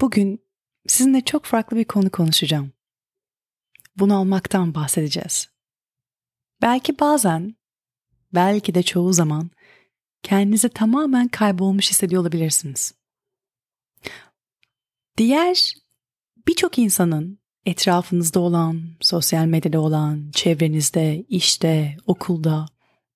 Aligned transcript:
Bugün 0.00 0.44
sizinle 0.86 1.20
çok 1.20 1.44
farklı 1.44 1.76
bir 1.76 1.84
konu 1.84 2.10
konuşacağım. 2.10 2.72
Bunu 3.96 4.16
almaktan 4.16 4.74
bahsedeceğiz. 4.74 5.48
Belki 6.62 6.98
bazen, 6.98 7.54
belki 8.34 8.74
de 8.74 8.82
çoğu 8.82 9.12
zaman 9.12 9.50
kendinizi 10.22 10.68
tamamen 10.68 11.28
kaybolmuş 11.28 11.90
hissediyor 11.90 12.22
olabilirsiniz. 12.22 12.94
Diğer 15.16 15.74
birçok 16.48 16.78
insanın 16.78 17.38
etrafınızda 17.66 18.40
olan, 18.40 18.82
sosyal 19.00 19.46
medyada 19.46 19.80
olan, 19.80 20.30
çevrenizde, 20.32 21.24
işte, 21.28 21.96
okulda 22.06 22.66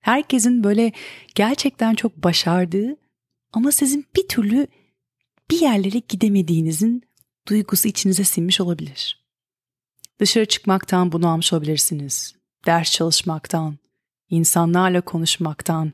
herkesin 0.00 0.64
böyle 0.64 0.92
gerçekten 1.34 1.94
çok 1.94 2.16
başardığı 2.16 2.96
ama 3.52 3.72
sizin 3.72 4.06
bir 4.16 4.28
türlü 4.28 4.66
bir 5.50 5.60
yerlere 5.60 5.98
gidemediğinizin 6.08 7.02
duygusu 7.48 7.88
içinize 7.88 8.24
sinmiş 8.24 8.60
olabilir. 8.60 9.24
Dışarı 10.20 10.46
çıkmaktan 10.46 11.12
bunu 11.12 11.28
almış 11.28 11.52
olabilirsiniz. 11.52 12.34
Ders 12.66 12.92
çalışmaktan, 12.92 13.78
insanlarla 14.30 15.00
konuşmaktan, 15.00 15.92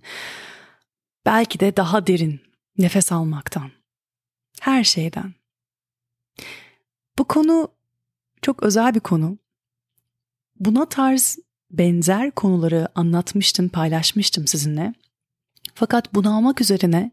belki 1.26 1.60
de 1.60 1.76
daha 1.76 2.06
derin 2.06 2.40
nefes 2.78 3.12
almaktan. 3.12 3.70
Her 4.60 4.84
şeyden. 4.84 5.34
Bu 7.18 7.24
konu 7.24 7.68
çok 8.42 8.62
özel 8.62 8.94
bir 8.94 9.00
konu. 9.00 9.38
Buna 10.56 10.88
tarz 10.88 11.38
benzer 11.70 12.30
konuları 12.30 12.88
anlatmıştım, 12.94 13.68
paylaşmıştım 13.68 14.46
sizinle. 14.46 14.94
Fakat 15.74 16.14
bunu 16.14 16.36
almak 16.36 16.60
üzerine 16.60 17.12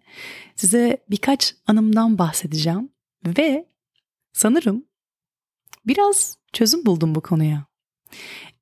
size 0.56 1.04
birkaç 1.10 1.56
anımdan 1.68 2.18
bahsedeceğim 2.18 2.90
ve 3.26 3.66
sanırım 4.34 4.86
biraz 5.86 6.38
çözüm 6.54 6.86
buldum 6.86 7.16
bu 7.16 7.22
konuya. 7.22 7.66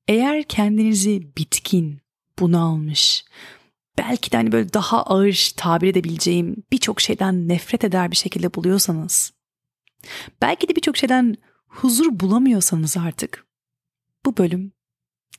Eğer 0.08 0.44
kendinizi 0.44 1.36
bitkin, 1.36 2.00
bunalmış, 2.38 3.24
belki 3.98 4.32
de 4.32 4.36
hani 4.36 4.52
böyle 4.52 4.72
daha 4.72 5.02
ağır 5.02 5.52
tabir 5.56 5.88
edebileceğim 5.88 6.56
birçok 6.72 7.00
şeyden 7.00 7.48
nefret 7.48 7.84
eder 7.84 8.10
bir 8.10 8.16
şekilde 8.16 8.54
buluyorsanız, 8.54 9.32
belki 10.42 10.68
de 10.68 10.76
birçok 10.76 10.96
şeyden 10.96 11.36
huzur 11.66 12.20
bulamıyorsanız 12.20 12.96
artık 12.96 13.46
bu 14.26 14.36
bölüm 14.36 14.72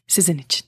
sizin 0.08 0.38
için. 0.38 0.68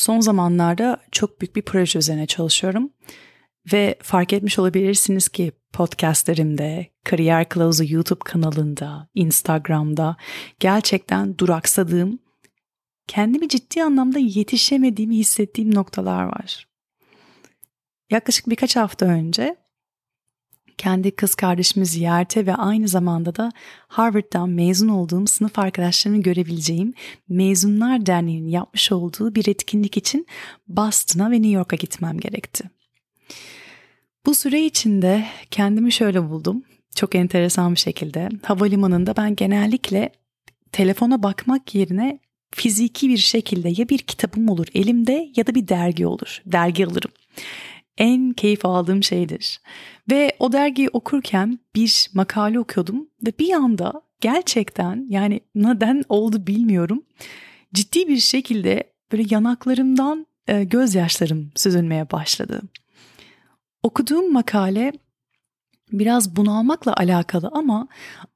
Son 0.00 0.20
zamanlarda 0.20 1.00
çok 1.12 1.40
büyük 1.40 1.56
bir 1.56 1.62
proje 1.62 1.98
üzerine 1.98 2.26
çalışıyorum 2.26 2.90
ve 3.72 3.98
fark 4.02 4.32
etmiş 4.32 4.58
olabilirsiniz 4.58 5.28
ki 5.28 5.52
podcastlerimde, 5.72 6.86
Kariyer 7.04 7.48
Kılavuzu 7.48 7.84
YouTube 7.88 8.20
kanalında, 8.24 9.08
Instagram'da 9.14 10.16
gerçekten 10.60 11.38
duraksadığım, 11.38 12.18
kendimi 13.06 13.48
ciddi 13.48 13.82
anlamda 13.82 14.18
yetişemediğimi 14.18 15.16
hissettiğim 15.16 15.74
noktalar 15.74 16.24
var. 16.24 16.68
Yaklaşık 18.10 18.48
birkaç 18.48 18.76
hafta 18.76 19.06
önce 19.06 19.56
kendi 20.78 21.10
kız 21.10 21.34
kardeşimi 21.34 21.86
ziyarete 21.86 22.46
ve 22.46 22.54
aynı 22.54 22.88
zamanda 22.88 23.36
da 23.36 23.52
Harvard'dan 23.88 24.50
mezun 24.50 24.88
olduğum 24.88 25.26
sınıf 25.26 25.58
arkadaşlarımı 25.58 26.22
görebileceğim 26.22 26.94
Mezunlar 27.28 28.06
Derneği'nin 28.06 28.48
yapmış 28.48 28.92
olduğu 28.92 29.34
bir 29.34 29.48
etkinlik 29.48 29.96
için 29.96 30.26
Boston'a 30.68 31.30
ve 31.30 31.34
New 31.34 31.50
York'a 31.50 31.76
gitmem 31.76 32.18
gerekti. 32.18 32.70
Bu 34.26 34.34
süre 34.34 34.64
içinde 34.64 35.24
kendimi 35.50 35.92
şöyle 35.92 36.30
buldum. 36.30 36.62
Çok 36.94 37.14
enteresan 37.14 37.74
bir 37.74 37.80
şekilde. 37.80 38.28
Havalimanında 38.42 39.16
ben 39.16 39.36
genellikle 39.36 40.12
telefona 40.72 41.22
bakmak 41.22 41.74
yerine 41.74 42.18
fiziki 42.50 43.08
bir 43.08 43.16
şekilde 43.16 43.68
ya 43.76 43.88
bir 43.88 43.98
kitabım 43.98 44.48
olur 44.48 44.66
elimde 44.74 45.32
ya 45.36 45.46
da 45.46 45.54
bir 45.54 45.68
dergi 45.68 46.06
olur. 46.06 46.42
Dergi 46.46 46.86
alırım 46.86 47.10
en 47.98 48.32
keyif 48.32 48.64
aldığım 48.64 49.02
şeydir. 49.02 49.60
Ve 50.10 50.36
o 50.38 50.52
dergiyi 50.52 50.88
okurken 50.88 51.58
bir 51.74 52.10
makale 52.14 52.60
okuyordum 52.60 53.08
ve 53.26 53.32
bir 53.38 53.52
anda 53.52 54.02
gerçekten 54.20 55.06
yani 55.08 55.40
neden 55.54 56.02
oldu 56.08 56.46
bilmiyorum. 56.46 57.02
Ciddi 57.74 58.08
bir 58.08 58.18
şekilde 58.18 58.92
böyle 59.12 59.24
yanaklarımdan 59.30 60.26
e, 60.48 60.64
gözyaşlarım 60.64 61.50
süzülmeye 61.56 62.10
başladı. 62.10 62.62
Okuduğum 63.82 64.32
makale 64.32 64.92
biraz 65.92 66.36
bunalmakla 66.36 66.94
alakalı 66.96 67.50
ama 67.52 67.88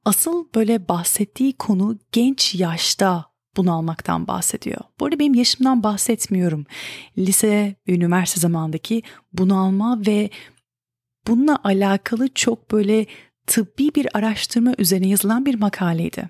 asıl 0.05 0.45
böyle 0.55 0.87
bahsettiği 0.87 1.53
konu 1.53 1.97
genç 2.11 2.55
yaşta 2.55 3.34
bunalmaktan 3.57 4.27
bahsediyor. 4.27 4.79
Bu 4.99 5.05
arada 5.05 5.19
benim 5.19 5.33
yaşımdan 5.33 5.83
bahsetmiyorum. 5.83 6.65
Lise 7.17 7.75
ve 7.87 7.93
üniversite 7.93 8.39
zamandaki 8.39 9.01
bunalma 9.33 10.01
ve 10.07 10.29
bununla 11.27 11.59
alakalı 11.63 12.33
çok 12.33 12.71
böyle 12.71 13.05
tıbbi 13.47 13.95
bir 13.95 14.17
araştırma 14.17 14.73
üzerine 14.77 15.07
yazılan 15.07 15.45
bir 15.45 15.55
makaleydi. 15.55 16.29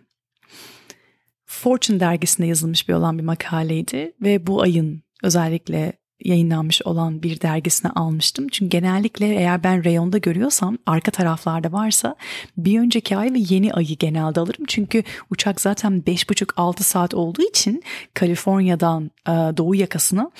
Fortune 1.45 1.99
dergisinde 1.99 2.47
yazılmış 2.47 2.89
bir 2.89 2.93
olan 2.93 3.17
bir 3.17 3.23
makaleydi 3.23 4.13
ve 4.21 4.47
bu 4.47 4.61
ayın 4.61 5.03
özellikle 5.23 5.93
yayınlanmış 6.23 6.81
olan 6.81 7.23
bir 7.23 7.41
dergisine 7.41 7.91
almıştım. 7.91 8.47
Çünkü 8.51 8.69
genellikle 8.69 9.35
eğer 9.35 9.63
ben 9.63 9.83
reyonda 9.83 10.17
görüyorsam 10.17 10.77
arka 10.85 11.11
taraflarda 11.11 11.71
varsa 11.71 12.15
bir 12.57 12.79
önceki 12.79 13.17
ay 13.17 13.33
ve 13.33 13.39
yeni 13.49 13.73
ayı 13.73 13.97
genelde 13.97 14.39
alırım. 14.39 14.65
Çünkü 14.67 15.03
uçak 15.29 15.61
zaten 15.61 16.03
5,5-6 16.07 16.83
saat 16.83 17.13
olduğu 17.13 17.41
için 17.41 17.83
Kaliforniya'dan 18.13 19.11
e, 19.27 19.31
doğu 19.31 19.75
yakasına 19.75 20.31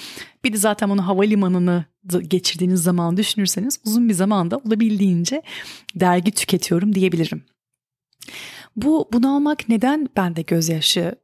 bir 0.44 0.53
de 0.53 0.58
zaten 0.58 0.90
onu 0.90 1.08
havalimanını 1.08 1.85
geçirdiğiniz 2.28 2.84
zaman 2.84 3.18
düşünürseniz 3.18 3.80
uzun 3.85 4.09
bir 4.09 4.14
zamanda 4.14 4.58
olabildiğince 4.58 5.41
dergi 5.96 6.31
tüketiyorum 6.31 6.96
diyebilirim. 6.96 7.44
Bu 8.75 9.09
bunu 9.14 9.35
almak 9.35 9.69
neden 9.69 10.09
bende 10.18 10.41
gözyaşı 10.41 11.16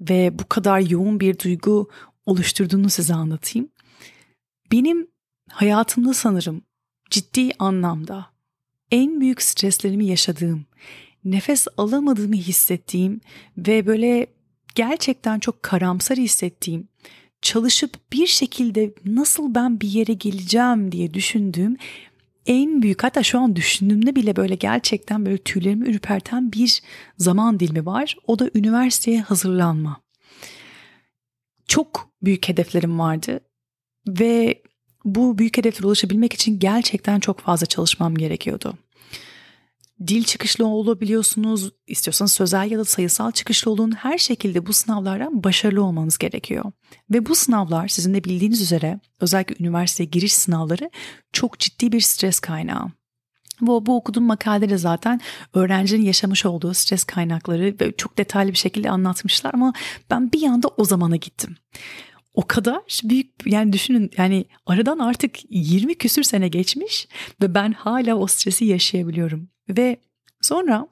ve 0.00 0.38
bu 0.38 0.48
kadar 0.48 0.80
yoğun 0.80 1.20
bir 1.20 1.38
duygu 1.38 1.90
oluşturduğunu 2.26 2.90
size 2.90 3.14
anlatayım. 3.14 3.68
Benim 4.72 5.06
hayatımda 5.50 6.14
sanırım 6.14 6.62
ciddi 7.10 7.50
anlamda 7.58 8.26
en 8.90 9.20
büyük 9.20 9.42
streslerimi 9.42 10.06
yaşadığım, 10.06 10.66
nefes 11.24 11.66
alamadığımı 11.76 12.34
hissettiğim 12.34 13.20
ve 13.56 13.86
böyle 13.86 14.26
gerçekten 14.74 15.38
çok 15.38 15.62
karamsar 15.62 16.18
hissettiğim, 16.18 16.88
çalışıp 17.42 18.12
bir 18.12 18.26
şekilde 18.26 18.94
nasıl 19.04 19.54
ben 19.54 19.80
bir 19.80 19.88
yere 19.88 20.12
geleceğim 20.12 20.92
diye 20.92 21.14
düşündüğüm 21.14 21.76
en 22.46 22.82
büyük 22.82 23.04
hatta 23.04 23.22
şu 23.22 23.38
an 23.38 23.56
düşündüğümde 23.56 24.16
bile 24.16 24.36
böyle 24.36 24.54
gerçekten 24.54 25.26
böyle 25.26 25.38
tüylerimi 25.38 25.88
ürperten 25.88 26.52
bir 26.52 26.82
zaman 27.18 27.60
dilimi 27.60 27.86
var. 27.86 28.16
O 28.26 28.38
da 28.38 28.50
üniversiteye 28.54 29.20
hazırlanma. 29.20 30.00
Çok 31.68 32.10
büyük 32.22 32.48
hedeflerim 32.48 32.98
vardı 32.98 33.40
ve 34.08 34.62
bu 35.04 35.38
büyük 35.38 35.58
hedeflere 35.58 35.86
ulaşabilmek 35.86 36.32
için 36.32 36.58
gerçekten 36.58 37.20
çok 37.20 37.40
fazla 37.40 37.66
çalışmam 37.66 38.14
gerekiyordu. 38.14 38.74
Dil 40.06 40.24
çıkışlı 40.24 40.66
olabiliyorsunuz, 40.66 41.70
istiyorsanız 41.86 42.32
sözel 42.32 42.70
ya 42.70 42.78
da 42.78 42.84
sayısal 42.84 43.32
çıkışlı 43.32 43.70
olun. 43.70 43.92
Her 43.92 44.18
şekilde 44.18 44.66
bu 44.66 44.72
sınavlardan 44.72 45.44
başarılı 45.44 45.84
olmanız 45.84 46.18
gerekiyor. 46.18 46.64
Ve 47.10 47.26
bu 47.26 47.34
sınavlar 47.34 47.88
sizin 47.88 48.14
de 48.14 48.24
bildiğiniz 48.24 48.62
üzere 48.62 49.00
özellikle 49.20 49.64
üniversite 49.64 50.04
giriş 50.04 50.34
sınavları 50.34 50.90
çok 51.32 51.58
ciddi 51.58 51.92
bir 51.92 52.00
stres 52.00 52.40
kaynağı. 52.40 52.90
Bu, 53.60 53.86
bu 53.86 53.96
okuduğum 53.96 54.24
makalede 54.24 54.70
de 54.70 54.78
zaten 54.78 55.20
öğrencinin 55.54 56.04
yaşamış 56.04 56.46
olduğu 56.46 56.74
stres 56.74 57.04
kaynakları 57.04 57.92
çok 57.96 58.18
detaylı 58.18 58.52
bir 58.52 58.56
şekilde 58.56 58.90
anlatmışlar 58.90 59.54
ama 59.54 59.72
ben 60.10 60.32
bir 60.32 60.46
anda 60.46 60.68
o 60.68 60.84
zamana 60.84 61.16
gittim 61.16 61.56
o 62.38 62.46
kadar 62.46 63.00
büyük 63.04 63.30
yani 63.46 63.72
düşünün 63.72 64.10
yani 64.16 64.44
aradan 64.66 64.98
artık 64.98 65.36
20 65.50 65.94
küsür 65.94 66.22
sene 66.22 66.48
geçmiş 66.48 67.08
ve 67.42 67.54
ben 67.54 67.72
hala 67.72 68.14
o 68.14 68.26
stresi 68.26 68.64
yaşayabiliyorum. 68.64 69.48
Ve 69.68 69.96
sonra 70.40 70.88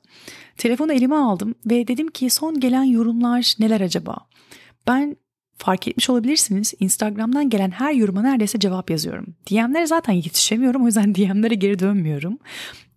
telefonu 0.56 0.92
elime 0.92 1.14
aldım 1.14 1.54
ve 1.66 1.88
dedim 1.88 2.08
ki 2.08 2.30
son 2.30 2.60
gelen 2.60 2.84
yorumlar 2.84 3.54
neler 3.58 3.80
acaba? 3.80 4.16
Ben 4.86 5.16
fark 5.56 5.88
etmiş 5.88 6.10
olabilirsiniz 6.10 6.74
Instagram'dan 6.80 7.50
gelen 7.50 7.70
her 7.70 7.92
yoruma 7.92 8.22
neredeyse 8.22 8.58
cevap 8.58 8.90
yazıyorum. 8.90 9.26
DM'lere 9.50 9.86
zaten 9.86 10.12
yetişemiyorum 10.12 10.82
o 10.82 10.86
yüzden 10.86 11.14
DM'lere 11.14 11.54
geri 11.54 11.78
dönmüyorum. 11.78 12.38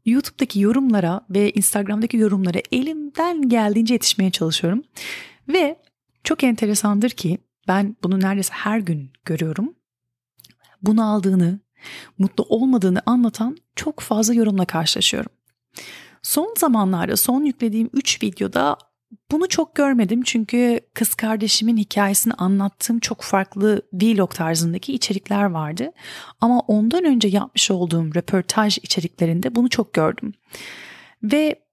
YouTube'daki 0.05 0.59
yorumlara 0.59 1.21
ve 1.29 1.51
Instagram'daki 1.51 2.17
yorumlara 2.17 2.59
elimden 2.71 3.49
geldiğince 3.49 3.93
yetişmeye 3.93 4.31
çalışıyorum. 4.31 4.83
Ve 5.47 5.75
Çok 6.23 6.43
enteresandır 6.43 7.09
ki 7.09 7.37
ben 7.69 7.95
bunu 8.03 8.19
neredeyse 8.19 8.53
her 8.53 8.79
gün 8.79 9.11
görüyorum. 9.25 9.75
Bunu 10.81 11.11
aldığını, 11.11 11.59
mutlu 12.17 12.43
olmadığını 12.43 13.01
anlatan 13.05 13.57
çok 13.75 13.99
fazla 13.99 14.33
yorumla 14.33 14.65
karşılaşıyorum. 14.65 15.31
Son 16.23 16.53
zamanlarda 16.57 17.17
son 17.17 17.43
yüklediğim 17.43 17.89
3 17.93 18.23
videoda 18.23 18.77
bunu 19.31 19.47
çok 19.47 19.75
görmedim 19.75 20.21
çünkü 20.23 20.79
kız 20.93 21.15
kardeşimin 21.15 21.77
hikayesini 21.77 22.33
anlattığım 22.33 22.99
çok 22.99 23.21
farklı 23.21 23.81
vlog 23.93 24.31
tarzındaki 24.31 24.93
içerikler 24.93 25.43
vardı. 25.43 25.91
Ama 26.41 26.59
ondan 26.59 27.05
önce 27.05 27.27
yapmış 27.27 27.71
olduğum 27.71 28.15
röportaj 28.15 28.77
içeriklerinde 28.77 29.55
bunu 29.55 29.69
çok 29.69 29.93
gördüm. 29.93 30.33
Ve 31.23 31.68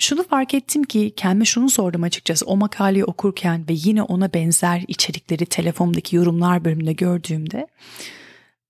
şunu 0.00 0.22
fark 0.22 0.54
ettim 0.54 0.82
ki 0.82 1.12
kendime 1.16 1.44
şunu 1.44 1.70
sordum 1.70 2.02
açıkçası 2.02 2.46
o 2.46 2.56
makaleyi 2.56 3.04
okurken 3.04 3.68
ve 3.68 3.72
yine 3.76 4.02
ona 4.02 4.34
benzer 4.34 4.84
içerikleri 4.88 5.46
telefondaki 5.46 6.16
yorumlar 6.16 6.64
bölümünde 6.64 6.92
gördüğümde 6.92 7.68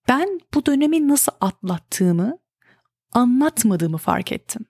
ben 0.09 0.41
bu 0.55 0.67
dönemi 0.67 1.09
nasıl 1.09 1.33
atlattığımı 1.41 2.39
anlatmadığımı 3.13 3.99
fark 3.99 4.33
ettim. 4.33 4.65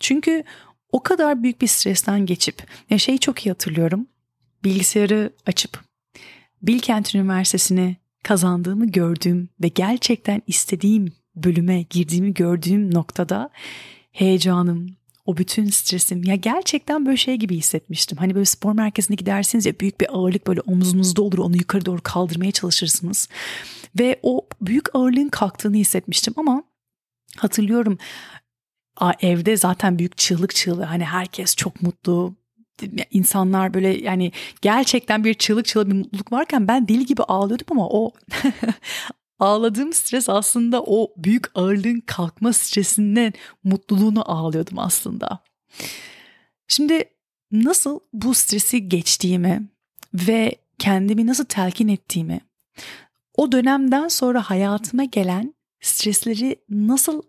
Çünkü 0.00 0.44
o 0.92 1.02
kadar 1.02 1.42
büyük 1.42 1.60
bir 1.60 1.66
stresten 1.66 2.26
geçip 2.26 2.66
ya 2.90 2.98
şeyi 2.98 3.18
çok 3.18 3.46
iyi 3.46 3.50
hatırlıyorum. 3.50 4.06
Bilgisayarı 4.64 5.32
açıp 5.46 5.80
Bilkent 6.62 7.14
Üniversitesi'ni 7.14 7.96
kazandığımı 8.22 8.86
gördüğüm 8.86 9.48
ve 9.62 9.68
gerçekten 9.68 10.42
istediğim 10.46 11.12
bölüme 11.36 11.82
girdiğimi 11.82 12.34
gördüğüm 12.34 12.94
noktada 12.94 13.50
heyecanım, 14.12 14.99
o 15.30 15.36
bütün 15.36 15.66
stresim 15.66 16.24
ya 16.24 16.34
gerçekten 16.34 17.06
böyle 17.06 17.16
şey 17.16 17.36
gibi 17.36 17.56
hissetmiştim. 17.56 18.18
Hani 18.18 18.34
böyle 18.34 18.44
spor 18.44 18.72
merkezine 18.72 19.14
gidersiniz 19.14 19.66
ya 19.66 19.80
büyük 19.80 20.00
bir 20.00 20.16
ağırlık 20.16 20.46
böyle 20.46 20.60
omzunuzda 20.60 21.22
olur 21.22 21.38
onu 21.38 21.56
yukarı 21.56 21.86
doğru 21.86 22.00
kaldırmaya 22.02 22.52
çalışırsınız. 22.52 23.28
Ve 23.98 24.20
o 24.22 24.46
büyük 24.60 24.94
ağırlığın 24.94 25.28
kalktığını 25.28 25.76
hissetmiştim 25.76 26.34
ama 26.36 26.62
hatırlıyorum 27.36 27.98
evde 29.20 29.56
zaten 29.56 29.98
büyük 29.98 30.16
çığlık 30.18 30.54
çığlığı 30.54 30.84
hani 30.84 31.04
herkes 31.04 31.56
çok 31.56 31.82
mutlu 31.82 32.34
insanlar 33.10 33.74
böyle 33.74 33.88
yani 33.88 34.32
gerçekten 34.62 35.24
bir 35.24 35.34
çığlık 35.34 35.66
çığlık 35.66 35.88
bir 35.88 35.94
mutluluk 35.94 36.32
varken 36.32 36.68
ben 36.68 36.88
deli 36.88 37.06
gibi 37.06 37.22
ağlıyordum 37.22 37.66
ama 37.70 37.88
o 37.88 38.12
ağladığım 39.40 39.92
stres 39.92 40.28
aslında 40.28 40.82
o 40.82 41.12
büyük 41.16 41.46
ağırlığın 41.54 42.00
kalkma 42.00 42.52
stresinden 42.52 43.32
mutluluğunu 43.64 44.30
ağlıyordum 44.32 44.78
aslında. 44.78 45.42
Şimdi 46.68 47.04
nasıl 47.52 48.00
bu 48.12 48.34
stresi 48.34 48.88
geçtiğimi 48.88 49.68
ve 50.14 50.54
kendimi 50.78 51.26
nasıl 51.26 51.44
telkin 51.44 51.88
ettiğimi, 51.88 52.40
o 53.34 53.52
dönemden 53.52 54.08
sonra 54.08 54.42
hayatıma 54.42 55.04
gelen 55.04 55.54
stresleri 55.80 56.56
nasıl 56.68 57.22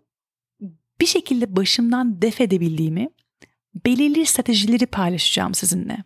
bir 1.00 1.06
şekilde 1.06 1.56
başımdan 1.56 2.22
def 2.22 2.40
edebildiğimi, 2.40 3.10
belirli 3.86 4.26
stratejileri 4.26 4.86
paylaşacağım 4.86 5.54
sizinle. 5.54 6.04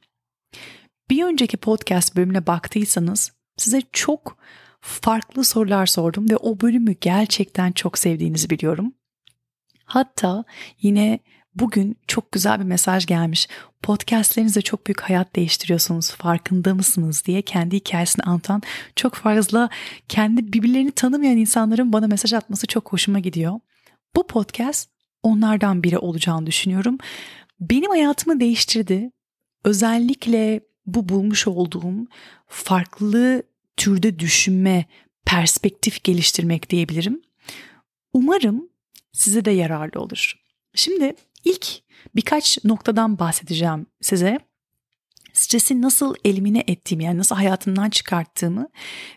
Bir 1.10 1.24
önceki 1.24 1.56
podcast 1.56 2.16
bölümüne 2.16 2.46
baktıysanız 2.46 3.32
size 3.56 3.82
çok 3.92 4.38
farklı 4.86 5.44
sorular 5.44 5.86
sordum 5.86 6.30
ve 6.30 6.36
o 6.36 6.60
bölümü 6.60 6.92
gerçekten 7.00 7.72
çok 7.72 7.98
sevdiğinizi 7.98 8.50
biliyorum. 8.50 8.92
Hatta 9.84 10.44
yine 10.82 11.20
bugün 11.54 11.96
çok 12.06 12.32
güzel 12.32 12.60
bir 12.60 12.64
mesaj 12.64 13.06
gelmiş. 13.06 13.48
Podcastlerinizde 13.82 14.62
çok 14.62 14.86
büyük 14.86 15.00
hayat 15.00 15.36
değiştiriyorsunuz. 15.36 16.10
Farkında 16.10 16.74
mısınız 16.74 17.22
diye 17.26 17.42
kendi 17.42 17.76
hikayesini 17.76 18.22
anlatan 18.24 18.62
çok 18.96 19.14
fazla 19.14 19.68
kendi 20.08 20.52
birbirlerini 20.52 20.90
tanımayan 20.90 21.36
insanların 21.36 21.92
bana 21.92 22.06
mesaj 22.06 22.32
atması 22.32 22.66
çok 22.66 22.92
hoşuma 22.92 23.18
gidiyor. 23.18 23.60
Bu 24.16 24.26
podcast 24.26 24.90
onlardan 25.22 25.82
biri 25.82 25.98
olacağını 25.98 26.46
düşünüyorum. 26.46 26.98
Benim 27.60 27.90
hayatımı 27.90 28.40
değiştirdi. 28.40 29.10
Özellikle 29.64 30.60
bu 30.86 31.08
bulmuş 31.08 31.46
olduğum 31.46 32.06
farklı 32.46 33.42
türde 33.76 34.18
düşünme, 34.18 34.84
perspektif 35.24 36.04
geliştirmek 36.04 36.70
diyebilirim. 36.70 37.22
Umarım 38.12 38.68
size 39.12 39.44
de 39.44 39.50
yararlı 39.50 40.00
olur. 40.00 40.34
Şimdi 40.74 41.14
ilk 41.44 41.66
birkaç 42.14 42.64
noktadan 42.64 43.18
bahsedeceğim 43.18 43.86
size. 44.00 44.38
Stresi 45.32 45.82
nasıl 45.82 46.14
elimine 46.24 46.64
ettiğimi 46.66 47.04
yani 47.04 47.18
nasıl 47.18 47.34
hayatımdan 47.36 47.90
çıkarttığımı 47.90 48.68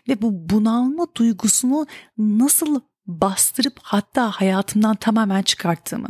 ve 0.08 0.22
bu 0.22 0.50
bunalma 0.50 1.06
duygusunu 1.16 1.86
nasıl 2.18 2.80
bastırıp 3.06 3.78
hatta 3.82 4.30
hayatımdan 4.30 4.96
tamamen 4.96 5.42
çıkarttığımı. 5.42 6.08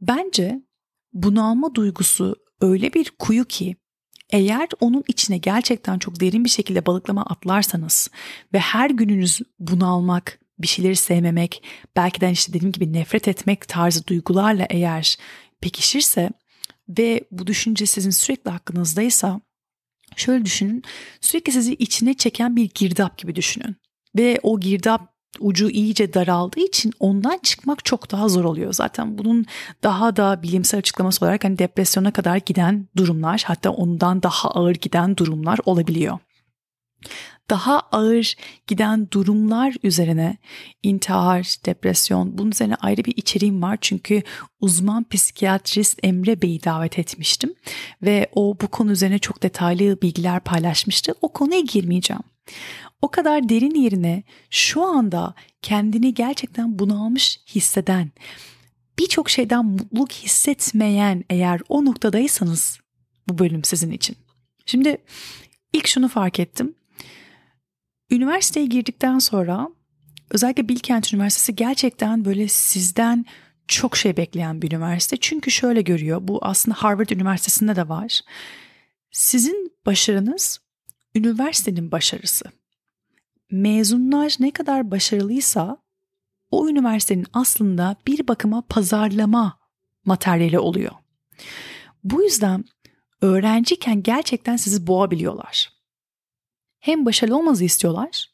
Bence 0.00 0.62
bunalma 1.12 1.74
duygusu 1.74 2.36
öyle 2.60 2.94
bir 2.94 3.12
kuyu 3.18 3.44
ki 3.44 3.76
eğer 4.30 4.68
onun 4.80 5.04
içine 5.08 5.38
gerçekten 5.38 5.98
çok 5.98 6.20
derin 6.20 6.44
bir 6.44 6.50
şekilde 6.50 6.86
balıklama 6.86 7.22
atlarsanız 7.22 8.10
ve 8.52 8.58
her 8.58 8.90
gününüz 8.90 9.40
bunalmak, 9.58 10.40
bir 10.58 10.66
şeyleri 10.66 10.96
sevmemek, 10.96 11.62
belki 11.96 12.20
de 12.20 12.30
işte 12.30 12.52
dediğim 12.52 12.72
gibi 12.72 12.92
nefret 12.92 13.28
etmek 13.28 13.68
tarzı 13.68 14.06
duygularla 14.06 14.66
eğer 14.70 15.16
pekişirse 15.60 16.30
ve 16.88 17.24
bu 17.30 17.46
düşünce 17.46 17.86
sizin 17.86 18.10
sürekli 18.10 18.50
hakkınızdaysa 18.50 19.40
şöyle 20.16 20.44
düşünün 20.44 20.82
sürekli 21.20 21.52
sizi 21.52 21.74
içine 21.74 22.14
çeken 22.14 22.56
bir 22.56 22.70
girdap 22.74 23.18
gibi 23.18 23.34
düşünün 23.34 23.76
ve 24.16 24.40
o 24.42 24.60
girdap 24.60 25.17
ucu 25.40 25.70
iyice 25.70 26.14
daraldığı 26.14 26.60
için 26.60 26.92
ondan 27.00 27.38
çıkmak 27.42 27.84
çok 27.84 28.10
daha 28.10 28.28
zor 28.28 28.44
oluyor. 28.44 28.72
Zaten 28.72 29.18
bunun 29.18 29.46
daha 29.82 30.16
da 30.16 30.42
bilimsel 30.42 30.78
açıklaması 30.78 31.24
olarak 31.24 31.44
hani 31.44 31.58
depresyona 31.58 32.10
kadar 32.10 32.36
giden 32.36 32.88
durumlar 32.96 33.42
hatta 33.46 33.70
ondan 33.70 34.22
daha 34.22 34.50
ağır 34.50 34.74
giden 34.74 35.16
durumlar 35.16 35.58
olabiliyor. 35.64 36.18
Daha 37.50 37.80
ağır 37.80 38.34
giden 38.66 39.10
durumlar 39.10 39.74
üzerine 39.82 40.36
intihar, 40.82 41.56
depresyon 41.66 42.38
bunun 42.38 42.50
üzerine 42.50 42.74
ayrı 42.74 43.04
bir 43.04 43.16
içeriğim 43.16 43.62
var. 43.62 43.78
Çünkü 43.80 44.22
uzman 44.60 45.06
psikiyatrist 45.10 45.98
Emre 46.02 46.42
Bey'i 46.42 46.64
davet 46.64 46.98
etmiştim 46.98 47.54
ve 48.02 48.30
o 48.34 48.56
bu 48.60 48.68
konu 48.68 48.92
üzerine 48.92 49.18
çok 49.18 49.42
detaylı 49.42 50.02
bilgiler 50.02 50.40
paylaşmıştı. 50.40 51.14
O 51.22 51.32
konuya 51.32 51.60
girmeyeceğim 51.60 52.22
o 53.02 53.10
kadar 53.10 53.48
derin 53.48 53.74
yerine 53.74 54.22
şu 54.50 54.82
anda 54.82 55.34
kendini 55.62 56.14
gerçekten 56.14 56.78
bunalmış 56.78 57.40
hisseden, 57.48 58.10
birçok 58.98 59.30
şeyden 59.30 59.64
mutluluk 59.64 60.12
hissetmeyen 60.12 61.24
eğer 61.30 61.60
o 61.68 61.84
noktadaysanız 61.84 62.78
bu 63.28 63.38
bölüm 63.38 63.64
sizin 63.64 63.90
için. 63.90 64.16
Şimdi 64.66 64.98
ilk 65.72 65.86
şunu 65.86 66.08
fark 66.08 66.40
ettim. 66.40 66.74
Üniversiteye 68.10 68.66
girdikten 68.66 69.18
sonra 69.18 69.68
özellikle 70.30 70.68
Bilkent 70.68 71.14
Üniversitesi 71.14 71.56
gerçekten 71.56 72.24
böyle 72.24 72.48
sizden 72.48 73.26
çok 73.68 73.96
şey 73.96 74.16
bekleyen 74.16 74.62
bir 74.62 74.72
üniversite. 74.72 75.16
Çünkü 75.16 75.50
şöyle 75.50 75.82
görüyor. 75.82 76.18
Bu 76.22 76.38
aslında 76.42 76.76
Harvard 76.78 77.08
Üniversitesi'nde 77.08 77.76
de 77.76 77.88
var. 77.88 78.20
Sizin 79.10 79.72
başarınız 79.86 80.60
üniversitenin 81.18 81.92
başarısı 81.92 82.44
mezunlar 83.50 84.36
ne 84.40 84.50
kadar 84.50 84.90
başarılıysa 84.90 85.76
o 86.50 86.68
üniversitenin 86.68 87.26
aslında 87.32 87.96
bir 88.06 88.28
bakıma 88.28 88.62
pazarlama 88.68 89.58
materyali 90.04 90.58
oluyor. 90.58 90.92
Bu 92.04 92.22
yüzden 92.22 92.64
öğrenciyken 93.22 94.02
gerçekten 94.02 94.56
sizi 94.56 94.86
boğabiliyorlar. 94.86 95.72
Hem 96.78 97.06
başarılı 97.06 97.36
olmanızı 97.36 97.64
istiyorlar. 97.64 98.26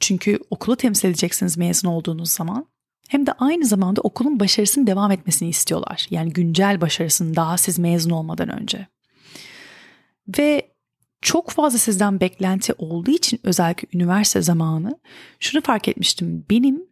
Çünkü 0.00 0.38
okulu 0.50 0.76
temsil 0.76 1.08
edeceksiniz 1.08 1.56
mezun 1.56 1.88
olduğunuz 1.88 2.30
zaman. 2.30 2.66
Hem 3.08 3.26
de 3.26 3.32
aynı 3.32 3.66
zamanda 3.66 4.00
okulun 4.00 4.40
başarısının 4.40 4.86
devam 4.86 5.10
etmesini 5.10 5.48
istiyorlar. 5.48 6.06
Yani 6.10 6.32
güncel 6.32 6.80
başarısının 6.80 7.36
daha 7.36 7.58
siz 7.58 7.78
mezun 7.78 8.10
olmadan 8.10 8.48
önce. 8.48 8.86
Ve 10.38 10.73
çok 11.24 11.50
fazla 11.50 11.78
sizden 11.78 12.20
beklenti 12.20 12.72
olduğu 12.78 13.10
için 13.10 13.40
özellikle 13.42 13.98
üniversite 13.98 14.42
zamanı 14.42 14.98
şunu 15.40 15.62
fark 15.62 15.88
etmiştim. 15.88 16.46
Benim 16.50 16.82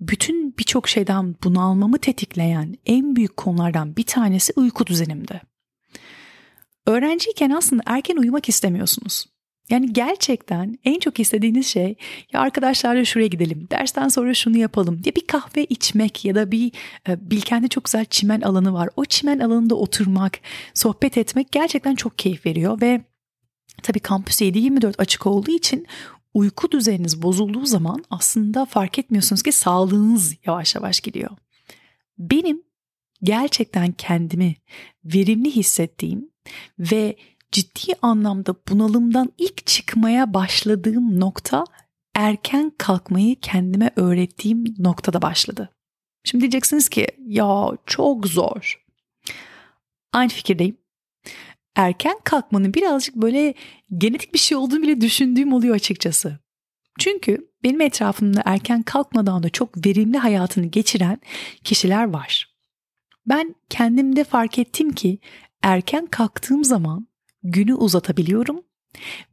bütün 0.00 0.58
birçok 0.58 0.88
şeyden 0.88 1.34
bunalmamı 1.44 1.98
tetikleyen 1.98 2.76
en 2.86 3.16
büyük 3.16 3.36
konulardan 3.36 3.96
bir 3.96 4.02
tanesi 4.02 4.52
uyku 4.56 4.86
düzenimdi. 4.86 5.40
Öğrenciyken 6.86 7.50
aslında 7.50 7.82
erken 7.86 8.16
uyumak 8.16 8.48
istemiyorsunuz. 8.48 9.26
Yani 9.70 9.92
gerçekten 9.92 10.78
en 10.84 10.98
çok 10.98 11.20
istediğiniz 11.20 11.66
şey 11.66 11.94
ya 12.32 12.40
arkadaşlarla 12.40 13.04
şuraya 13.04 13.26
gidelim, 13.26 13.68
dersten 13.70 14.08
sonra 14.08 14.34
şunu 14.34 14.56
yapalım 14.56 15.04
diye 15.04 15.16
bir 15.16 15.26
kahve 15.26 15.64
içmek 15.64 16.24
ya 16.24 16.34
da 16.34 16.50
bir 16.50 16.72
e, 17.08 17.30
Bilkent'te 17.30 17.68
çok 17.68 17.84
güzel 17.84 18.04
çimen 18.04 18.40
alanı 18.40 18.72
var. 18.72 18.88
O 18.96 19.04
çimen 19.04 19.38
alanında 19.38 19.74
oturmak, 19.74 20.40
sohbet 20.74 21.18
etmek 21.18 21.52
gerçekten 21.52 21.94
çok 21.94 22.18
keyif 22.18 22.46
veriyor 22.46 22.80
ve 22.80 23.04
Tabii 23.82 24.00
kampüs 24.00 24.40
7-24 24.40 24.94
açık 24.98 25.26
olduğu 25.26 25.50
için 25.50 25.86
uyku 26.34 26.70
düzeniniz 26.70 27.22
bozulduğu 27.22 27.66
zaman 27.66 28.04
aslında 28.10 28.64
fark 28.64 28.98
etmiyorsunuz 28.98 29.42
ki 29.42 29.52
sağlığınız 29.52 30.34
yavaş 30.46 30.74
yavaş 30.74 31.00
gidiyor. 31.00 31.30
Benim 32.18 32.62
gerçekten 33.22 33.92
kendimi 33.92 34.56
verimli 35.04 35.50
hissettiğim 35.56 36.30
ve 36.78 37.16
ciddi 37.52 37.94
anlamda 38.02 38.54
bunalımdan 38.68 39.32
ilk 39.38 39.66
çıkmaya 39.66 40.34
başladığım 40.34 41.20
nokta 41.20 41.64
erken 42.14 42.72
kalkmayı 42.78 43.40
kendime 43.40 43.90
öğrettiğim 43.96 44.64
noktada 44.78 45.22
başladı. 45.22 45.70
Şimdi 46.24 46.42
diyeceksiniz 46.42 46.88
ki 46.88 47.06
ya 47.26 47.70
çok 47.86 48.26
zor. 48.26 48.84
Aynı 50.12 50.28
fikirdeyim. 50.28 50.76
Erken 51.76 52.16
kalkmanın 52.24 52.74
birazcık 52.74 53.16
böyle 53.16 53.54
genetik 53.98 54.34
bir 54.34 54.38
şey 54.38 54.56
olduğunu 54.56 54.82
bile 54.82 55.00
düşündüğüm 55.00 55.52
oluyor 55.52 55.74
açıkçası. 55.74 56.38
Çünkü 56.98 57.50
benim 57.62 57.80
etrafımda 57.80 58.42
erken 58.44 58.82
kalkmadan 58.82 59.42
da 59.42 59.48
çok 59.48 59.86
verimli 59.86 60.18
hayatını 60.18 60.66
geçiren 60.66 61.20
kişiler 61.64 62.04
var. 62.04 62.54
Ben 63.26 63.54
kendimde 63.70 64.24
fark 64.24 64.58
ettim 64.58 64.92
ki 64.92 65.18
erken 65.62 66.06
kalktığım 66.06 66.64
zaman 66.64 67.08
günü 67.42 67.74
uzatabiliyorum 67.74 68.62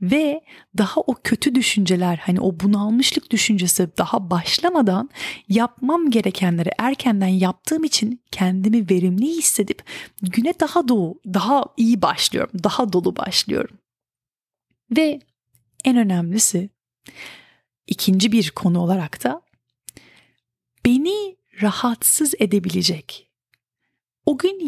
ve 0.01 0.41
daha 0.77 1.01
o 1.01 1.15
kötü 1.23 1.55
düşünceler 1.55 2.17
hani 2.17 2.41
o 2.41 2.59
bunalmışlık 2.59 3.31
düşüncesi 3.31 3.89
daha 3.97 4.29
başlamadan 4.29 5.09
yapmam 5.49 6.09
gerekenleri 6.09 6.69
erkenden 6.77 7.27
yaptığım 7.27 7.83
için 7.83 8.21
kendimi 8.31 8.89
verimli 8.89 9.27
hissedip 9.27 9.83
güne 10.21 10.53
daha 10.59 10.87
doğu, 10.87 11.21
daha 11.25 11.65
iyi 11.77 12.01
başlıyorum, 12.01 12.59
daha 12.63 12.93
dolu 12.93 13.15
başlıyorum. 13.15 13.77
Ve 14.97 15.19
en 15.85 15.97
önemlisi 15.97 16.69
ikinci 17.87 18.31
bir 18.31 18.51
konu 18.51 18.79
olarak 18.79 19.23
da 19.23 19.41
beni 20.85 21.35
rahatsız 21.61 22.33
edebilecek 22.39 23.31
o 24.25 24.37
gün 24.37 24.59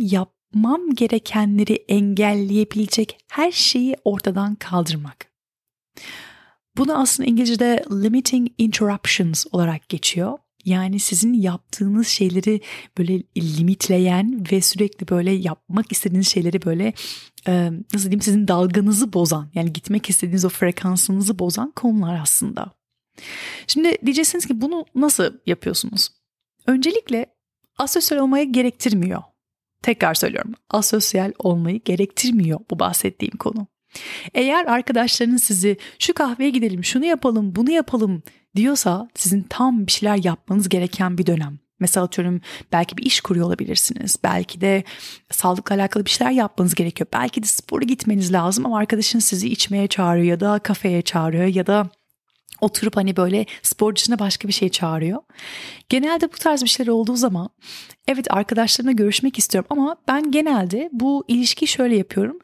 yapmam 0.53 0.95
gerekenleri 0.95 1.73
engelleyebilecek 1.73 3.17
her 3.27 3.51
şeyi 3.51 3.95
ortadan 4.03 4.55
kaldırmak. 4.55 5.25
Bunu 6.77 6.99
aslında 7.01 7.29
İngilizce'de 7.29 7.83
limiting 7.91 8.47
interruptions 8.57 9.45
olarak 9.51 9.89
geçiyor. 9.89 10.37
Yani 10.65 10.99
sizin 10.99 11.33
yaptığınız 11.33 12.07
şeyleri 12.07 12.61
böyle 12.97 13.23
limitleyen 13.37 14.43
ve 14.51 14.61
sürekli 14.61 15.07
böyle 15.07 15.31
yapmak 15.31 15.91
istediğiniz 15.91 16.27
şeyleri 16.27 16.65
böyle 16.65 16.93
nasıl 17.93 18.03
diyeyim 18.03 18.21
sizin 18.21 18.47
dalganızı 18.47 19.13
bozan 19.13 19.49
yani 19.55 19.73
gitmek 19.73 20.09
istediğiniz 20.09 20.45
o 20.45 20.49
frekansınızı 20.49 21.39
bozan 21.39 21.71
konular 21.71 22.19
aslında. 22.21 22.71
Şimdi 23.67 23.97
diyeceksiniz 24.05 24.45
ki 24.45 24.61
bunu 24.61 24.85
nasıl 24.95 25.33
yapıyorsunuz? 25.45 26.09
Öncelikle 26.67 27.25
asosyal 27.77 28.19
olmaya 28.19 28.43
gerektirmiyor. 28.43 29.23
Tekrar 29.83 30.13
söylüyorum 30.13 30.53
asosyal 30.69 31.31
olmayı 31.39 31.81
gerektirmiyor 31.85 32.59
bu 32.71 32.79
bahsettiğim 32.79 33.37
konu. 33.37 33.67
Eğer 34.33 34.65
arkadaşlarınız 34.65 35.43
sizi 35.43 35.77
şu 35.99 36.13
kahveye 36.13 36.49
gidelim, 36.49 36.83
şunu 36.83 37.05
yapalım, 37.05 37.55
bunu 37.55 37.71
yapalım 37.71 38.23
diyorsa 38.55 39.09
sizin 39.15 39.43
tam 39.43 39.87
bir 39.87 39.91
şeyler 39.91 40.23
yapmanız 40.23 40.69
gereken 40.69 41.17
bir 41.17 41.25
dönem. 41.25 41.59
Mesela 41.79 42.05
atıyorum 42.05 42.41
belki 42.71 42.97
bir 42.97 43.03
iş 43.03 43.21
kuruyor 43.21 43.45
olabilirsiniz. 43.45 44.17
Belki 44.23 44.61
de 44.61 44.83
sağlıkla 45.31 45.75
alakalı 45.75 46.05
bir 46.05 46.09
şeyler 46.09 46.31
yapmanız 46.31 46.75
gerekiyor. 46.75 47.07
Belki 47.13 47.43
de 47.43 47.47
spora 47.47 47.85
gitmeniz 47.85 48.33
lazım 48.33 48.65
ama 48.65 48.77
arkadaşınız 48.77 49.25
sizi 49.25 49.49
içmeye 49.49 49.87
çağırıyor 49.87 50.27
ya 50.27 50.39
da 50.39 50.59
kafeye 50.59 51.01
çağırıyor 51.01 51.45
ya 51.45 51.67
da 51.67 51.89
oturup 52.63 52.97
hani 52.97 53.15
böyle 53.15 53.45
sporcusuna 53.61 54.19
başka 54.19 54.47
bir 54.47 54.53
şey 54.53 54.69
çağırıyor. 54.69 55.21
Genelde 55.89 56.33
bu 56.33 56.37
tarz 56.37 56.63
bir 56.63 56.69
şeyler 56.69 56.91
olduğu 56.91 57.15
zaman 57.15 57.49
evet 58.07 58.27
arkadaşlarımla 58.29 58.91
görüşmek 58.91 59.39
istiyorum 59.39 59.67
ama 59.69 59.95
ben 60.07 60.31
genelde 60.31 60.89
bu 60.91 61.25
ilişkiyi 61.27 61.67
şöyle 61.67 61.97
yapıyorum. 61.97 62.39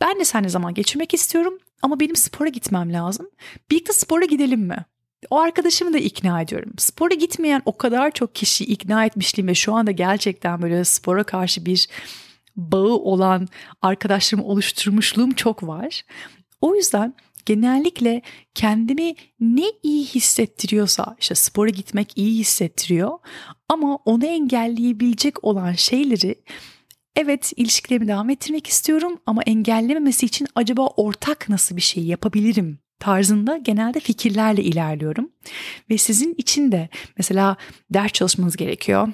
Ben 0.00 0.20
de 0.20 0.24
seninle 0.24 0.48
zaman 0.48 0.74
geçirmek 0.74 1.14
istiyorum 1.14 1.58
ama 1.82 2.00
benim 2.00 2.16
spora 2.16 2.48
gitmem 2.48 2.92
lazım. 2.92 3.30
Birlikte 3.70 3.92
spora 3.92 4.24
gidelim 4.24 4.60
mi? 4.60 4.84
O 5.30 5.38
arkadaşımı 5.38 5.92
da 5.92 5.98
ikna 5.98 6.42
ediyorum. 6.42 6.72
Spora 6.78 7.14
gitmeyen 7.14 7.62
o 7.64 7.76
kadar 7.76 8.10
çok 8.10 8.34
kişiyi 8.34 8.64
ikna 8.64 9.04
etmişliğim 9.04 9.48
ve 9.48 9.54
şu 9.54 9.74
anda 9.74 9.90
gerçekten 9.90 10.62
böyle 10.62 10.84
spora 10.84 11.24
karşı 11.24 11.66
bir 11.66 11.88
bağı 12.56 12.94
olan 12.94 13.48
arkadaşlarımı 13.82 14.48
oluşturmuşluğum 14.48 15.30
çok 15.30 15.62
var. 15.62 16.02
O 16.60 16.74
yüzden 16.74 17.14
genellikle 17.46 18.22
kendimi 18.54 19.14
ne 19.40 19.66
iyi 19.82 20.06
hissettiriyorsa 20.06 21.16
işte 21.20 21.34
spora 21.34 21.70
gitmek 21.70 22.12
iyi 22.16 22.38
hissettiriyor 22.38 23.18
ama 23.68 23.96
onu 23.96 24.26
engelleyebilecek 24.26 25.44
olan 25.44 25.72
şeyleri 25.72 26.34
evet 27.16 27.52
ilişkilerimi 27.56 28.08
devam 28.08 28.30
ettirmek 28.30 28.66
istiyorum 28.66 29.20
ama 29.26 29.42
engellememesi 29.42 30.26
için 30.26 30.46
acaba 30.54 30.86
ortak 30.86 31.48
nasıl 31.48 31.76
bir 31.76 31.80
şey 31.80 32.04
yapabilirim 32.04 32.78
tarzında 33.00 33.56
genelde 33.56 34.00
fikirlerle 34.00 34.62
ilerliyorum. 34.62 35.30
Ve 35.90 35.98
sizin 35.98 36.34
için 36.38 36.72
de 36.72 36.88
mesela 37.16 37.56
ders 37.90 38.12
çalışmanız 38.12 38.56
gerekiyor 38.56 39.08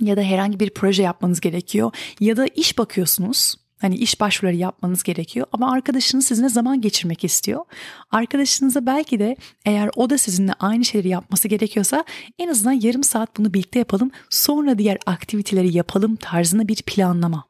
ya 0.00 0.16
da 0.16 0.22
herhangi 0.22 0.60
bir 0.60 0.70
proje 0.70 1.02
yapmanız 1.02 1.40
gerekiyor 1.40 1.92
ya 2.20 2.36
da 2.36 2.46
iş 2.46 2.78
bakıyorsunuz 2.78 3.56
Hani 3.80 3.96
iş 3.96 4.20
başvuruları 4.20 4.56
yapmanız 4.56 5.02
gerekiyor 5.02 5.46
ama 5.52 5.72
arkadaşınız 5.72 6.26
sizinle 6.26 6.48
zaman 6.48 6.80
geçirmek 6.80 7.24
istiyor. 7.24 7.64
Arkadaşınıza 8.10 8.86
belki 8.86 9.18
de 9.18 9.36
eğer 9.64 9.90
o 9.96 10.10
da 10.10 10.18
sizinle 10.18 10.52
aynı 10.52 10.84
şeyleri 10.84 11.08
yapması 11.08 11.48
gerekiyorsa 11.48 12.04
en 12.38 12.48
azından 12.48 12.72
yarım 12.72 13.04
saat 13.04 13.36
bunu 13.38 13.54
birlikte 13.54 13.78
yapalım 13.78 14.10
sonra 14.30 14.78
diğer 14.78 14.98
aktiviteleri 15.06 15.76
yapalım 15.76 16.16
tarzında 16.16 16.68
bir 16.68 16.82
planlama. 16.82 17.44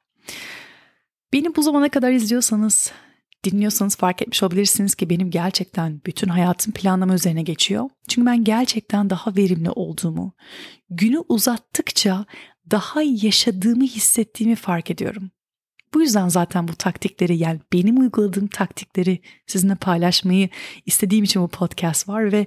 Beni 1.32 1.56
bu 1.56 1.62
zamana 1.62 1.88
kadar 1.88 2.12
izliyorsanız 2.12 2.92
dinliyorsanız 3.44 3.96
fark 3.96 4.22
etmiş 4.22 4.42
olabilirsiniz 4.42 4.94
ki 4.94 5.10
benim 5.10 5.30
gerçekten 5.30 6.00
bütün 6.06 6.28
hayatım 6.28 6.72
planlama 6.72 7.14
üzerine 7.14 7.42
geçiyor. 7.42 7.90
Çünkü 8.08 8.26
ben 8.26 8.44
gerçekten 8.44 9.10
daha 9.10 9.36
verimli 9.36 9.70
olduğumu, 9.70 10.32
günü 10.90 11.18
uzattıkça 11.28 12.24
daha 12.70 13.02
yaşadığımı 13.02 13.84
hissettiğimi 13.84 14.56
fark 14.56 14.90
ediyorum. 14.90 15.30
Bu 15.94 16.02
yüzden 16.02 16.28
zaten 16.28 16.68
bu 16.68 16.74
taktikleri 16.74 17.38
yani 17.38 17.60
benim 17.72 18.00
uyguladığım 18.00 18.46
taktikleri 18.46 19.18
sizinle 19.46 19.74
paylaşmayı 19.74 20.48
istediğim 20.86 21.24
için 21.24 21.42
bu 21.42 21.48
podcast 21.48 22.08
var 22.08 22.32
ve 22.32 22.46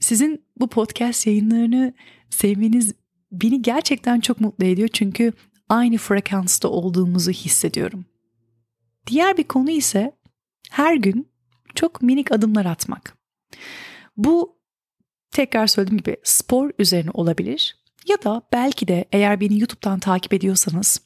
sizin 0.00 0.44
bu 0.56 0.68
podcast 0.68 1.26
yayınlarını 1.26 1.94
sevmeniz 2.30 2.94
beni 3.32 3.62
gerçekten 3.62 4.20
çok 4.20 4.40
mutlu 4.40 4.64
ediyor 4.64 4.88
çünkü 4.92 5.32
aynı 5.68 5.98
frekansta 5.98 6.68
olduğumuzu 6.68 7.30
hissediyorum. 7.30 8.04
Diğer 9.06 9.36
bir 9.36 9.44
konu 9.44 9.70
ise 9.70 10.12
her 10.70 10.94
gün 10.94 11.28
çok 11.74 12.02
minik 12.02 12.32
adımlar 12.32 12.66
atmak. 12.66 13.16
Bu 14.16 14.58
tekrar 15.30 15.66
söylediğim 15.66 15.98
gibi 15.98 16.16
spor 16.22 16.70
üzerine 16.78 17.10
olabilir 17.14 17.76
ya 18.08 18.22
da 18.22 18.42
belki 18.52 18.88
de 18.88 19.04
eğer 19.12 19.40
beni 19.40 19.58
YouTube'dan 19.58 19.98
takip 19.98 20.32
ediyorsanız 20.32 21.00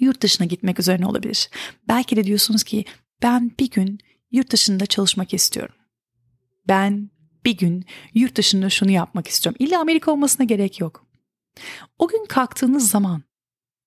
yurt 0.00 0.20
dışına 0.20 0.46
gitmek 0.46 0.80
üzerine 0.80 1.06
olabilir. 1.06 1.50
Belki 1.88 2.16
de 2.16 2.24
diyorsunuz 2.24 2.62
ki 2.62 2.84
ben 3.22 3.52
bir 3.60 3.70
gün 3.70 3.98
yurt 4.30 4.50
dışında 4.50 4.86
çalışmak 4.86 5.34
istiyorum. 5.34 5.74
Ben 6.68 7.10
bir 7.44 7.56
gün 7.56 7.84
yurt 8.14 8.36
dışında 8.36 8.70
şunu 8.70 8.90
yapmak 8.90 9.28
istiyorum. 9.28 9.56
İlla 9.66 9.80
Amerika 9.80 10.12
olmasına 10.12 10.46
gerek 10.46 10.80
yok. 10.80 11.06
O 11.98 12.08
gün 12.08 12.24
kalktığınız 12.24 12.90
zaman 12.90 13.22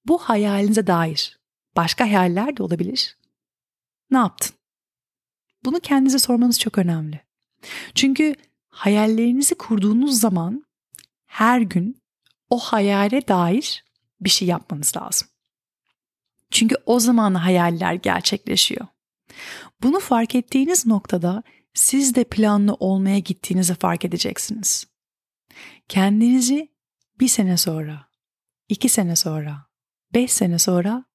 bu 0.06 0.18
hayalinize 0.18 0.88
dair 0.88 1.40
başka 1.76 2.06
hayaller 2.06 2.58
de 2.58 2.64
olabilir. 2.64 3.18
Ne 4.12 4.18
yaptın? 4.18 4.56
Bunu 5.66 5.80
kendinize 5.80 6.20
sormanız 6.20 6.60
çok 6.60 6.78
önemli. 6.78 7.22
Çünkü 7.96 8.36
hayallerinizi 8.70 9.56
kurduğunuz 9.56 10.20
zaman 10.20 10.66
her 11.26 11.62
gün 11.62 12.02
o 12.50 12.60
hayale 12.60 13.28
dair 13.28 13.84
bir 14.22 14.30
şey 14.30 14.48
yapmanız 14.48 14.98
lazım. 14.98 15.28
Çünkü 16.52 16.76
o 16.86 17.00
zaman 17.00 17.36
hayaller 17.36 17.94
gerçekleşiyor. 17.94 18.88
Bunu 19.84 20.00
fark 20.00 20.36
ettiğiniz 20.36 20.86
noktada 20.86 21.44
siz 21.74 22.16
de 22.16 22.24
planlı 22.24 22.74
olmaya 22.74 23.20
gittiğinizi 23.20 23.76
fark 23.76 24.06
edeceksiniz. 24.06 24.88
Kendinizi 25.88 26.72
bir 27.20 27.28
sene 27.28 27.58
sonra, 27.58 28.10
iki 28.70 28.90
sene 28.90 29.16
sonra, 29.16 29.68
beş 30.14 30.32
sene 30.32 30.60
sonra 30.60 31.06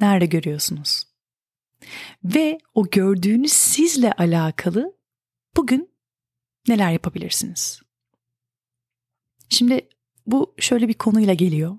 nerede 0.00 0.26
görüyorsunuz? 0.26 1.04
Ve 2.24 2.58
o 2.74 2.90
gördüğünüz 2.90 3.52
sizle 3.52 4.12
alakalı 4.12 4.96
bugün 5.56 5.90
neler 6.68 6.92
yapabilirsiniz? 6.92 7.80
Şimdi 9.48 9.88
bu 10.26 10.54
şöyle 10.58 10.88
bir 10.88 10.94
konuyla 10.94 11.34
geliyor. 11.34 11.78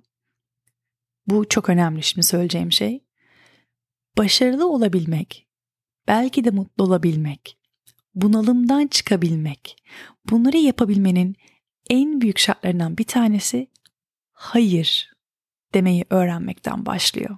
Bu 1.27 1.49
çok 1.49 1.69
önemli 1.69 2.03
şimdi 2.03 2.27
söyleyeceğim 2.27 2.71
şey. 2.71 3.03
Başarılı 4.17 4.69
olabilmek 4.69 5.47
belki 6.07 6.43
de 6.43 6.49
mutlu 6.49 6.83
olabilmek, 6.83 7.57
bunalımdan 8.15 8.87
çıkabilmek, 8.87 9.83
bunları 10.29 10.57
yapabilmenin 10.57 11.35
en 11.89 12.21
büyük 12.21 12.39
şartlarından 12.39 12.97
bir 12.97 13.03
tanesi 13.03 13.67
hayır 14.31 15.13
demeyi 15.73 16.05
öğrenmekten 16.09 16.85
başlıyor. 16.85 17.37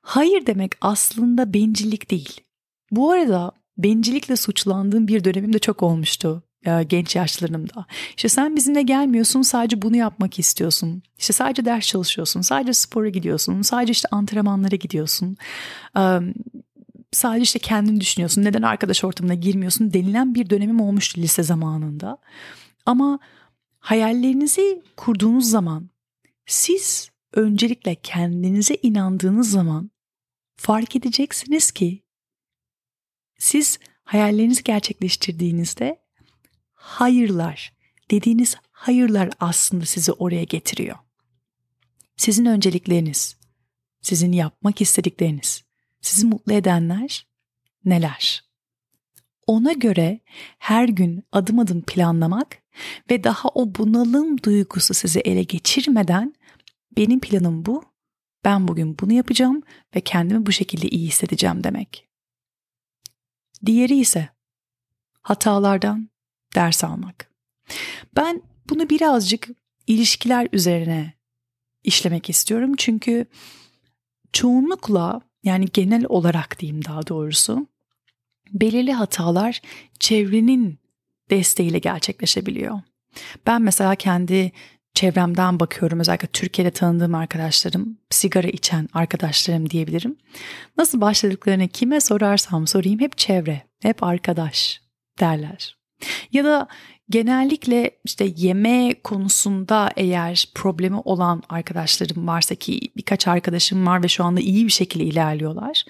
Hayır 0.00 0.46
demek 0.46 0.72
aslında 0.80 1.54
bencillik 1.54 2.10
değil. 2.10 2.40
Bu 2.90 3.10
arada 3.10 3.52
bencillikle 3.78 4.36
suçlandığım 4.36 5.08
bir 5.08 5.24
dönemim 5.24 5.52
de 5.52 5.58
çok 5.58 5.82
olmuştu 5.82 6.47
e, 6.66 6.82
genç 6.82 7.16
yaşlarımda. 7.16 7.86
İşte 8.16 8.28
sen 8.28 8.56
bizimle 8.56 8.82
gelmiyorsun 8.82 9.42
sadece 9.42 9.82
bunu 9.82 9.96
yapmak 9.96 10.38
istiyorsun. 10.38 11.02
İşte 11.18 11.32
sadece 11.32 11.64
ders 11.64 11.86
çalışıyorsun, 11.86 12.40
sadece 12.40 12.72
spora 12.72 13.08
gidiyorsun, 13.08 13.62
sadece 13.62 13.90
işte 13.90 14.08
antrenmanlara 14.10 14.76
gidiyorsun. 14.76 15.36
Sadece 17.12 17.42
işte 17.42 17.58
kendini 17.58 18.00
düşünüyorsun. 18.00 18.44
Neden 18.44 18.62
arkadaş 18.62 19.04
ortamına 19.04 19.34
girmiyorsun 19.34 19.92
denilen 19.92 20.34
bir 20.34 20.50
dönemim 20.50 20.80
olmuştu 20.80 21.20
lise 21.20 21.42
zamanında. 21.42 22.18
Ama 22.86 23.18
hayallerinizi 23.78 24.82
kurduğunuz 24.96 25.50
zaman 25.50 25.90
siz 26.46 27.10
öncelikle 27.32 27.94
kendinize 27.94 28.74
inandığınız 28.82 29.50
zaman 29.50 29.90
fark 30.56 30.96
edeceksiniz 30.96 31.70
ki 31.70 32.02
siz 33.38 33.78
hayallerinizi 34.04 34.62
gerçekleştirdiğinizde 34.62 36.07
hayırlar, 36.78 37.72
dediğiniz 38.10 38.56
hayırlar 38.70 39.30
aslında 39.40 39.84
sizi 39.84 40.12
oraya 40.12 40.44
getiriyor. 40.44 40.96
Sizin 42.16 42.44
öncelikleriniz, 42.44 43.36
sizin 44.00 44.32
yapmak 44.32 44.80
istedikleriniz, 44.80 45.62
sizi 46.00 46.26
mutlu 46.26 46.52
edenler 46.52 47.26
neler? 47.84 48.44
Ona 49.46 49.72
göre 49.72 50.20
her 50.58 50.88
gün 50.88 51.24
adım 51.32 51.58
adım 51.58 51.82
planlamak 51.82 52.62
ve 53.10 53.24
daha 53.24 53.48
o 53.48 53.74
bunalım 53.74 54.42
duygusu 54.42 54.94
sizi 54.94 55.20
ele 55.20 55.42
geçirmeden 55.42 56.34
benim 56.96 57.20
planım 57.20 57.66
bu, 57.66 57.84
ben 58.44 58.68
bugün 58.68 58.98
bunu 58.98 59.12
yapacağım 59.12 59.62
ve 59.96 60.00
kendimi 60.00 60.46
bu 60.46 60.52
şekilde 60.52 60.88
iyi 60.88 61.06
hissedeceğim 61.06 61.64
demek. 61.64 62.08
Diğeri 63.66 63.98
ise 63.98 64.28
hatalardan 65.22 66.10
ders 66.54 66.84
almak. 66.84 67.30
Ben 68.16 68.42
bunu 68.70 68.90
birazcık 68.90 69.48
ilişkiler 69.86 70.48
üzerine 70.52 71.12
işlemek 71.84 72.30
istiyorum 72.30 72.72
çünkü 72.76 73.26
çoğunlukla 74.32 75.20
yani 75.42 75.66
genel 75.72 76.04
olarak 76.08 76.58
diyeyim 76.60 76.84
daha 76.84 77.06
doğrusu 77.06 77.66
belirli 78.52 78.92
hatalar 78.92 79.60
çevrenin 80.00 80.78
desteğiyle 81.30 81.78
gerçekleşebiliyor. 81.78 82.80
Ben 83.46 83.62
mesela 83.62 83.94
kendi 83.94 84.52
çevremden 84.94 85.60
bakıyorum 85.60 86.00
özellikle 86.00 86.28
Türkiye'de 86.28 86.70
tanıdığım 86.70 87.14
arkadaşlarım, 87.14 87.98
sigara 88.10 88.48
içen 88.48 88.88
arkadaşlarım 88.92 89.70
diyebilirim. 89.70 90.16
Nasıl 90.76 91.00
başladıklarını 91.00 91.68
kime 91.68 92.00
sorarsam 92.00 92.66
sorayım 92.66 93.00
hep 93.00 93.18
çevre, 93.18 93.62
hep 93.82 94.02
arkadaş 94.02 94.80
derler. 95.20 95.77
Ya 96.32 96.44
da 96.44 96.68
genellikle 97.10 97.90
işte 98.04 98.32
yeme 98.36 98.94
konusunda 99.04 99.90
eğer 99.96 100.48
problemi 100.54 100.96
olan 100.96 101.42
arkadaşlarım 101.48 102.26
varsa 102.26 102.54
ki 102.54 102.80
birkaç 102.96 103.28
arkadaşım 103.28 103.86
var 103.86 104.02
ve 104.02 104.08
şu 104.08 104.24
anda 104.24 104.40
iyi 104.40 104.66
bir 104.66 104.72
şekilde 104.72 105.04
ilerliyorlar. 105.04 105.84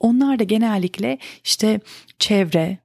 Onlar 0.00 0.38
da 0.38 0.44
genellikle 0.44 1.18
işte 1.44 1.80
çevre, 2.18 2.78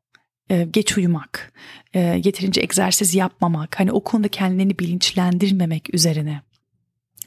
e, 0.50 0.64
geç 0.72 0.98
uyumak, 0.98 1.54
e, 1.94 2.00
yeterince 2.00 2.62
egzersiz 2.62 3.16
yapmamak, 3.16 3.80
hani 3.80 3.92
o 3.92 4.04
konuda 4.04 4.28
kendilerini 4.28 4.80
bilinçlendirmemek 4.80 5.94
üzerine 5.94 6.42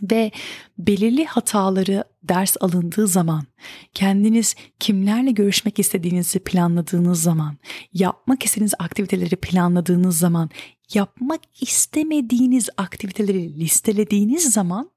ve 0.03 0.31
belirli 0.79 1.25
hataları 1.25 2.05
ders 2.23 2.57
alındığı 2.61 3.07
zaman, 3.07 3.47
kendiniz 3.95 4.55
kimlerle 4.81 5.31
görüşmek 5.31 5.79
istediğinizi 5.79 6.39
planladığınız 6.39 7.23
zaman, 7.23 7.59
yapmak 7.93 8.45
istediğiniz 8.45 8.75
aktiviteleri 8.79 9.37
planladığınız 9.37 10.19
zaman, 10.19 10.51
yapmak 10.95 11.41
istemediğiniz 11.61 12.69
aktiviteleri 12.77 13.61
listelediğiniz 13.61 14.53
zaman 14.53 14.91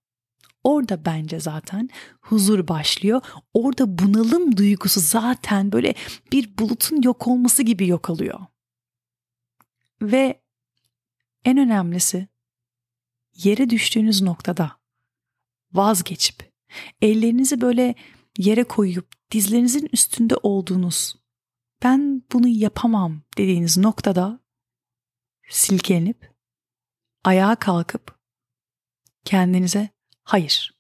Orada 0.64 1.06
bence 1.06 1.40
zaten 1.40 1.90
huzur 2.22 2.68
başlıyor. 2.68 3.22
Orada 3.54 3.98
bunalım 3.98 4.58
duygusu 4.58 5.00
zaten 5.00 5.72
böyle 5.72 5.94
bir 6.32 6.58
bulutun 6.58 7.02
yok 7.02 7.28
olması 7.28 7.64
gibi 7.64 7.88
yok 7.88 8.10
oluyor. 8.10 8.40
Ve 10.02 10.42
en 11.46 11.58
önemlisi 11.58 12.28
yere 13.36 13.70
düştüğünüz 13.70 14.22
noktada 14.22 14.79
vazgeçip 15.74 16.52
ellerinizi 17.02 17.62
böyle 17.62 17.96
yere 18.38 18.64
koyup 18.64 19.32
dizlerinizin 19.32 19.90
üstünde 19.94 20.36
olduğunuz 20.44 21.16
ben 21.84 22.24
bunu 22.34 22.48
yapamam 22.48 23.22
dediğiniz 23.38 23.78
noktada 23.78 24.40
silkelenip 25.50 26.34
ayağa 27.24 27.56
kalkıp 27.56 28.20
kendinize 29.26 29.90
hayır 30.24 30.80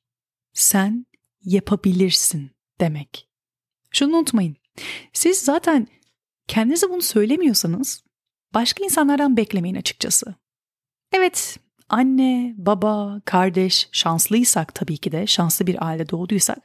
sen 0.53 1.05
yapabilirsin 1.41 2.51
demek. 2.79 3.29
Şunu 3.91 4.17
unutmayın. 4.17 4.55
Siz 5.13 5.37
zaten 5.37 5.87
kendinize 6.47 6.89
bunu 6.89 7.01
söylemiyorsanız 7.01 8.03
başka 8.53 8.83
insanlardan 8.83 9.37
beklemeyin 9.37 9.75
açıkçası. 9.75 10.35
Evet, 11.13 11.57
anne, 11.89 12.55
baba, 12.57 13.21
kardeş 13.25 13.89
şanslıysak 13.91 14.75
tabii 14.75 14.97
ki 14.97 15.11
de 15.11 15.27
şanslı 15.27 15.67
bir 15.67 15.87
aile 15.87 16.09
doğduysak 16.09 16.59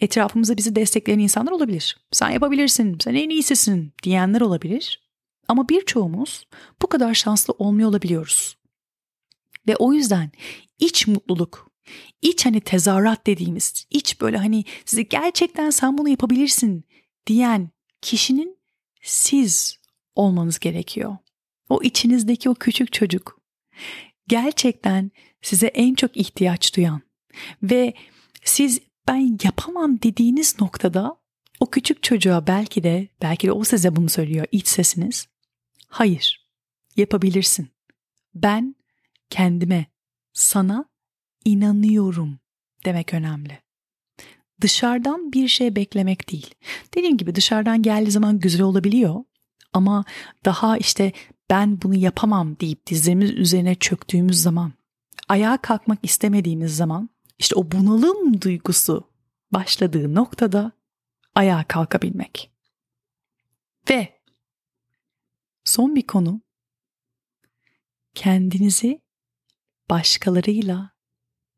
etrafımızda 0.00 0.56
bizi 0.56 0.76
destekleyen 0.76 1.18
insanlar 1.18 1.52
olabilir. 1.52 1.96
Sen 2.12 2.30
yapabilirsin, 2.30 2.98
sen 3.00 3.14
en 3.14 3.30
iyisisin 3.30 3.92
diyenler 4.02 4.40
olabilir. 4.40 5.08
Ama 5.48 5.68
birçoğumuz 5.68 6.46
bu 6.82 6.86
kadar 6.86 7.14
şanslı 7.14 7.54
olmuyor 7.58 7.88
olabiliyoruz. 7.88 8.56
Ve 9.68 9.76
o 9.76 9.92
yüzden 9.92 10.30
iç 10.78 11.06
mutluluk, 11.06 11.70
iç 12.22 12.46
hani 12.46 12.60
tezahürat 12.60 13.26
dediğimiz, 13.26 13.86
iç 13.90 14.20
böyle 14.20 14.36
hani 14.36 14.64
size 14.84 15.02
gerçekten 15.02 15.70
sen 15.70 15.98
bunu 15.98 16.08
yapabilirsin 16.08 16.84
diyen 17.26 17.70
kişinin 18.02 18.58
siz 19.02 19.78
olmanız 20.14 20.58
gerekiyor. 20.58 21.16
O 21.68 21.82
içinizdeki 21.82 22.50
o 22.50 22.54
küçük 22.54 22.92
çocuk 22.92 23.40
gerçekten 24.28 25.10
size 25.42 25.66
en 25.66 25.94
çok 25.94 26.16
ihtiyaç 26.16 26.76
duyan 26.76 27.00
ve 27.62 27.94
siz 28.44 28.80
ben 29.08 29.38
yapamam 29.44 30.02
dediğiniz 30.02 30.60
noktada 30.60 31.16
o 31.60 31.70
küçük 31.70 32.02
çocuğa 32.02 32.46
belki 32.46 32.82
de 32.82 33.08
belki 33.22 33.46
de 33.46 33.52
o 33.52 33.64
size 33.64 33.96
bunu 33.96 34.08
söylüyor 34.08 34.46
iç 34.52 34.68
sesiniz. 34.68 35.28
Hayır. 35.88 36.48
Yapabilirsin. 36.96 37.68
Ben 38.34 38.76
kendime, 39.30 39.86
sana 40.32 40.84
inanıyorum 41.44 42.38
demek 42.84 43.14
önemli. 43.14 43.58
Dışarıdan 44.60 45.32
bir 45.32 45.48
şey 45.48 45.76
beklemek 45.76 46.32
değil. 46.32 46.54
Dediğim 46.94 47.16
gibi 47.16 47.34
dışarıdan 47.34 47.82
geldiği 47.82 48.10
zaman 48.10 48.38
güzel 48.38 48.62
olabiliyor 48.62 49.24
ama 49.72 50.04
daha 50.44 50.78
işte 50.78 51.12
ben 51.50 51.82
bunu 51.82 51.94
yapamam 51.94 52.60
deyip 52.60 52.86
dizlerimiz 52.86 53.30
üzerine 53.30 53.74
çöktüğümüz 53.74 54.42
zaman, 54.42 54.72
ayağa 55.28 55.56
kalkmak 55.56 55.98
istemediğimiz 56.02 56.76
zaman 56.76 57.10
işte 57.38 57.54
o 57.56 57.70
bunalım 57.72 58.40
duygusu 58.40 59.10
başladığı 59.52 60.14
noktada 60.14 60.72
ayağa 61.34 61.64
kalkabilmek. 61.64 62.52
Ve 63.90 64.20
son 65.64 65.96
bir 65.96 66.06
konu 66.06 66.40
kendinizi 68.14 69.00
başkalarıyla 69.90 70.90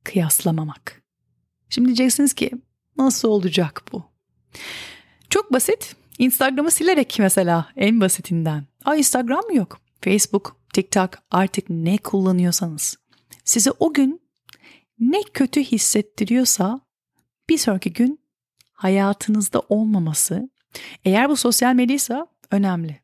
kıyaslamamak. 0.05 1.03
Şimdi 1.69 1.87
diyeceksiniz 1.87 2.35
ki 2.35 2.51
nasıl 2.97 3.29
olacak 3.29 3.83
bu? 3.93 4.05
Çok 5.31 5.53
basit. 5.53 5.97
Instagram'ı 6.21 6.71
silerek 6.71 7.17
mesela 7.19 7.69
en 7.77 8.01
basitinden. 8.01 8.65
Aa 8.85 8.97
Instagram 8.97 9.45
mı 9.45 9.57
yok? 9.57 9.81
Facebook, 10.05 10.57
TikTok 10.73 11.11
artık 11.31 11.71
ne 11.71 11.99
kullanıyorsanız. 11.99 12.97
Size 13.45 13.71
o 13.79 13.93
gün 13.93 14.21
ne 14.99 15.23
kötü 15.35 15.61
hissettiriyorsa 15.65 16.81
bir 17.49 17.59
sonraki 17.59 17.93
gün 17.93 18.21
hayatınızda 18.73 19.61
olmaması 19.69 20.51
eğer 21.05 21.29
bu 21.29 21.37
sosyal 21.37 21.75
medyaysa 21.75 22.27
önemli. 22.51 23.01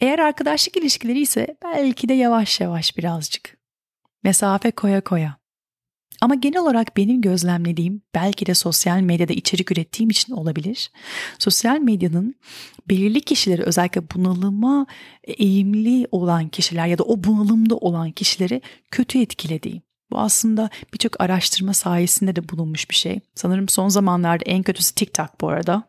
Eğer 0.00 0.18
arkadaşlık 0.18 0.76
ilişkileri 0.76 1.20
ise 1.20 1.56
belki 1.64 2.08
de 2.08 2.14
yavaş 2.14 2.60
yavaş 2.60 2.96
birazcık. 2.96 3.58
Mesafe 4.22 4.70
koya 4.70 5.00
koya. 5.00 5.36
Ama 6.20 6.34
genel 6.34 6.60
olarak 6.60 6.96
benim 6.96 7.20
gözlemlediğim 7.20 8.02
belki 8.14 8.46
de 8.46 8.54
sosyal 8.54 9.00
medyada 9.00 9.32
içerik 9.32 9.72
ürettiğim 9.72 10.10
için 10.10 10.32
olabilir. 10.32 10.90
Sosyal 11.38 11.78
medyanın 11.78 12.34
belirli 12.88 13.20
kişileri 13.20 13.62
özellikle 13.62 14.10
bunalıma 14.10 14.86
eğimli 15.24 16.06
olan 16.10 16.48
kişiler 16.48 16.86
ya 16.86 16.98
da 16.98 17.02
o 17.02 17.24
bunalımda 17.24 17.76
olan 17.76 18.10
kişileri 18.10 18.62
kötü 18.90 19.18
etkilediği. 19.18 19.82
Bu 20.10 20.18
aslında 20.18 20.70
birçok 20.92 21.20
araştırma 21.20 21.74
sayesinde 21.74 22.36
de 22.36 22.48
bulunmuş 22.48 22.90
bir 22.90 22.94
şey. 22.94 23.20
Sanırım 23.34 23.68
son 23.68 23.88
zamanlarda 23.88 24.44
en 24.44 24.62
kötüsü 24.62 24.94
TikTok 24.94 25.40
bu 25.40 25.48
arada. 25.48 25.82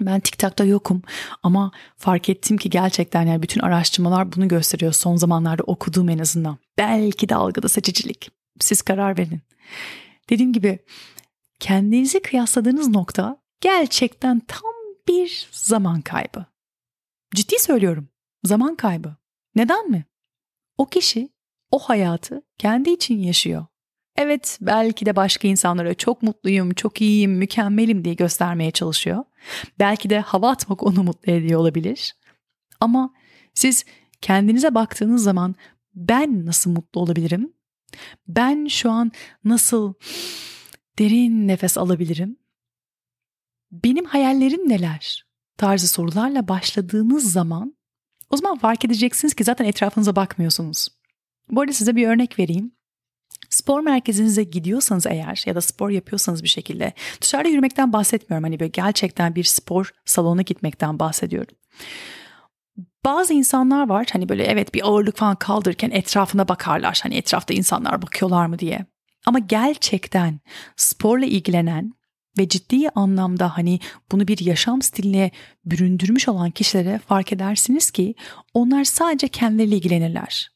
Ben 0.00 0.20
TikTok'ta 0.20 0.64
yokum 0.64 1.02
ama 1.42 1.70
fark 1.96 2.28
ettim 2.28 2.56
ki 2.56 2.70
gerçekten 2.70 3.26
yani 3.26 3.42
bütün 3.42 3.60
araştırmalar 3.60 4.32
bunu 4.32 4.48
gösteriyor 4.48 4.92
son 4.92 5.16
zamanlarda 5.16 5.62
okuduğum 5.62 6.08
en 6.08 6.18
azından. 6.18 6.58
Belki 6.78 7.28
de 7.28 7.34
algıda 7.34 7.68
seçicilik. 7.68 8.35
Siz 8.60 8.82
karar 8.82 9.18
verin. 9.18 9.40
Dediğim 10.30 10.52
gibi 10.52 10.78
kendinizi 11.60 12.22
kıyasladığınız 12.22 12.88
nokta 12.88 13.42
gerçekten 13.60 14.40
tam 14.40 14.72
bir 15.08 15.48
zaman 15.52 16.00
kaybı. 16.00 16.46
Ciddi 17.34 17.58
söylüyorum. 17.58 18.08
Zaman 18.44 18.76
kaybı. 18.76 19.16
Neden 19.54 19.90
mi? 19.90 20.04
O 20.78 20.86
kişi 20.86 21.28
o 21.70 21.78
hayatı 21.78 22.42
kendi 22.58 22.90
için 22.90 23.18
yaşıyor. 23.18 23.66
Evet 24.16 24.58
belki 24.60 25.06
de 25.06 25.16
başka 25.16 25.48
insanlara 25.48 25.94
çok 25.94 26.22
mutluyum, 26.22 26.74
çok 26.74 27.00
iyiyim, 27.00 27.32
mükemmelim 27.32 28.04
diye 28.04 28.14
göstermeye 28.14 28.70
çalışıyor. 28.70 29.24
Belki 29.78 30.10
de 30.10 30.20
hava 30.20 30.50
atmak 30.50 30.82
onu 30.82 31.02
mutlu 31.02 31.32
ediyor 31.32 31.60
olabilir. 31.60 32.14
Ama 32.80 33.14
siz 33.54 33.84
kendinize 34.20 34.74
baktığınız 34.74 35.22
zaman 35.22 35.54
ben 35.94 36.46
nasıl 36.46 36.70
mutlu 36.70 37.00
olabilirim? 37.00 37.52
Ben 38.28 38.66
şu 38.66 38.90
an 38.90 39.12
nasıl 39.44 39.94
derin 40.98 41.48
nefes 41.48 41.78
alabilirim? 41.78 42.36
Benim 43.72 44.04
hayallerim 44.04 44.68
neler? 44.68 45.26
Tarzı 45.56 45.88
sorularla 45.88 46.48
başladığınız 46.48 47.32
zaman 47.32 47.76
o 48.30 48.36
zaman 48.36 48.58
fark 48.58 48.84
edeceksiniz 48.84 49.34
ki 49.34 49.44
zaten 49.44 49.64
etrafınıza 49.64 50.16
bakmıyorsunuz. 50.16 50.88
Bu 51.50 51.60
arada 51.60 51.72
size 51.72 51.96
bir 51.96 52.08
örnek 52.08 52.38
vereyim. 52.38 52.72
Spor 53.50 53.80
merkezinize 53.80 54.44
gidiyorsanız 54.44 55.06
eğer 55.06 55.42
ya 55.46 55.54
da 55.54 55.60
spor 55.60 55.90
yapıyorsanız 55.90 56.42
bir 56.42 56.48
şekilde 56.48 56.92
dışarıda 57.20 57.48
yürümekten 57.48 57.92
bahsetmiyorum. 57.92 58.44
Hani 58.44 58.60
böyle 58.60 58.68
gerçekten 58.68 59.34
bir 59.34 59.44
spor 59.44 59.92
salonuna 60.04 60.42
gitmekten 60.42 60.98
bahsediyorum. 60.98 61.56
Bazı 63.06 63.32
insanlar 63.34 63.88
var 63.88 64.06
hani 64.12 64.28
böyle 64.28 64.44
evet 64.44 64.74
bir 64.74 64.88
ağırlık 64.88 65.16
falan 65.16 65.36
kaldırırken 65.36 65.90
etrafına 65.90 66.48
bakarlar. 66.48 67.00
Hani 67.02 67.16
etrafta 67.16 67.54
insanlar 67.54 68.02
bakıyorlar 68.02 68.46
mı 68.46 68.58
diye. 68.58 68.86
Ama 69.26 69.38
gerçekten 69.38 70.40
sporla 70.76 71.26
ilgilenen 71.26 71.92
ve 72.38 72.48
ciddi 72.48 72.88
anlamda 72.88 73.56
hani 73.56 73.80
bunu 74.12 74.28
bir 74.28 74.38
yaşam 74.38 74.82
stiline 74.82 75.30
büründürmüş 75.64 76.28
olan 76.28 76.50
kişilere 76.50 76.98
fark 76.98 77.32
edersiniz 77.32 77.90
ki 77.90 78.14
onlar 78.54 78.84
sadece 78.84 79.28
kendileriyle 79.28 79.76
ilgilenirler. 79.76 80.50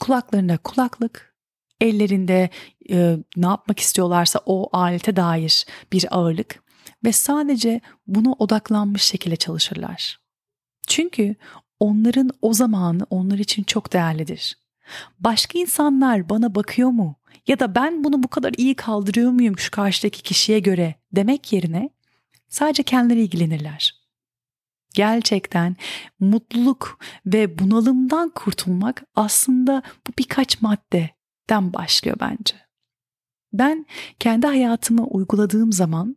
Kulaklarında 0.00 0.56
kulaklık, 0.56 1.34
ellerinde 1.80 2.50
e, 2.90 3.16
ne 3.36 3.46
yapmak 3.46 3.78
istiyorlarsa 3.78 4.40
o 4.46 4.76
alete 4.76 5.16
dair 5.16 5.66
bir 5.92 6.16
ağırlık 6.16 6.62
ve 7.04 7.12
sadece 7.12 7.80
buna 8.06 8.32
odaklanmış 8.32 9.02
şekilde 9.02 9.36
çalışırlar. 9.36 10.20
Çünkü 10.86 11.36
onların 11.80 12.30
o 12.42 12.52
zamanı 12.54 13.06
onlar 13.10 13.38
için 13.38 13.62
çok 13.62 13.92
değerlidir. 13.92 14.58
Başka 15.20 15.58
insanlar 15.58 16.28
bana 16.28 16.54
bakıyor 16.54 16.88
mu? 16.88 17.16
Ya 17.46 17.60
da 17.60 17.74
ben 17.74 18.04
bunu 18.04 18.22
bu 18.22 18.28
kadar 18.28 18.52
iyi 18.56 18.74
kaldırıyor 18.74 19.30
muyum 19.30 19.58
şu 19.58 19.70
karşıdaki 19.70 20.22
kişiye 20.22 20.58
göre 20.58 20.94
demek 21.12 21.52
yerine 21.52 21.90
sadece 22.48 22.82
kendileri 22.82 23.22
ilgilenirler. 23.22 24.00
Gerçekten 24.94 25.76
mutluluk 26.20 26.98
ve 27.26 27.58
bunalımdan 27.58 28.28
kurtulmak 28.28 29.04
aslında 29.14 29.82
bu 30.06 30.12
birkaç 30.18 30.62
maddeden 30.62 31.72
başlıyor 31.72 32.16
bence. 32.20 32.54
Ben 33.52 33.86
kendi 34.18 34.46
hayatıma 34.46 35.04
uyguladığım 35.04 35.72
zaman 35.72 36.16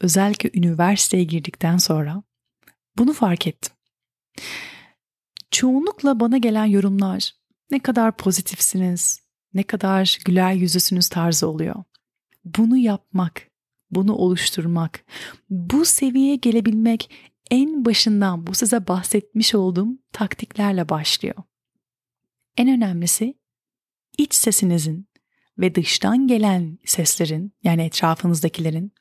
özellikle 0.00 0.50
üniversiteye 0.58 1.24
girdikten 1.24 1.76
sonra 1.76 2.22
bunu 2.98 3.12
fark 3.12 3.46
ettim. 3.46 3.75
Çoğunlukla 5.50 6.20
bana 6.20 6.38
gelen 6.38 6.64
yorumlar 6.64 7.32
ne 7.70 7.78
kadar 7.78 8.16
pozitifsiniz, 8.16 9.20
ne 9.54 9.62
kadar 9.62 10.18
güler 10.24 10.52
yüzlüsünüz 10.52 11.08
tarzı 11.08 11.48
oluyor. 11.48 11.84
Bunu 12.44 12.76
yapmak, 12.76 13.50
bunu 13.90 14.14
oluşturmak, 14.14 15.04
bu 15.50 15.84
seviyeye 15.84 16.36
gelebilmek 16.36 17.10
en 17.50 17.84
başından 17.84 18.46
bu 18.46 18.54
size 18.54 18.88
bahsetmiş 18.88 19.54
olduğum 19.54 19.88
taktiklerle 20.12 20.88
başlıyor. 20.88 21.36
En 22.56 22.68
önemlisi 22.68 23.34
iç 24.18 24.34
sesinizin 24.34 25.08
ve 25.58 25.74
dıştan 25.74 26.26
gelen 26.26 26.78
seslerin 26.84 27.52
yani 27.62 27.82
etrafınızdakilerin 27.82 28.92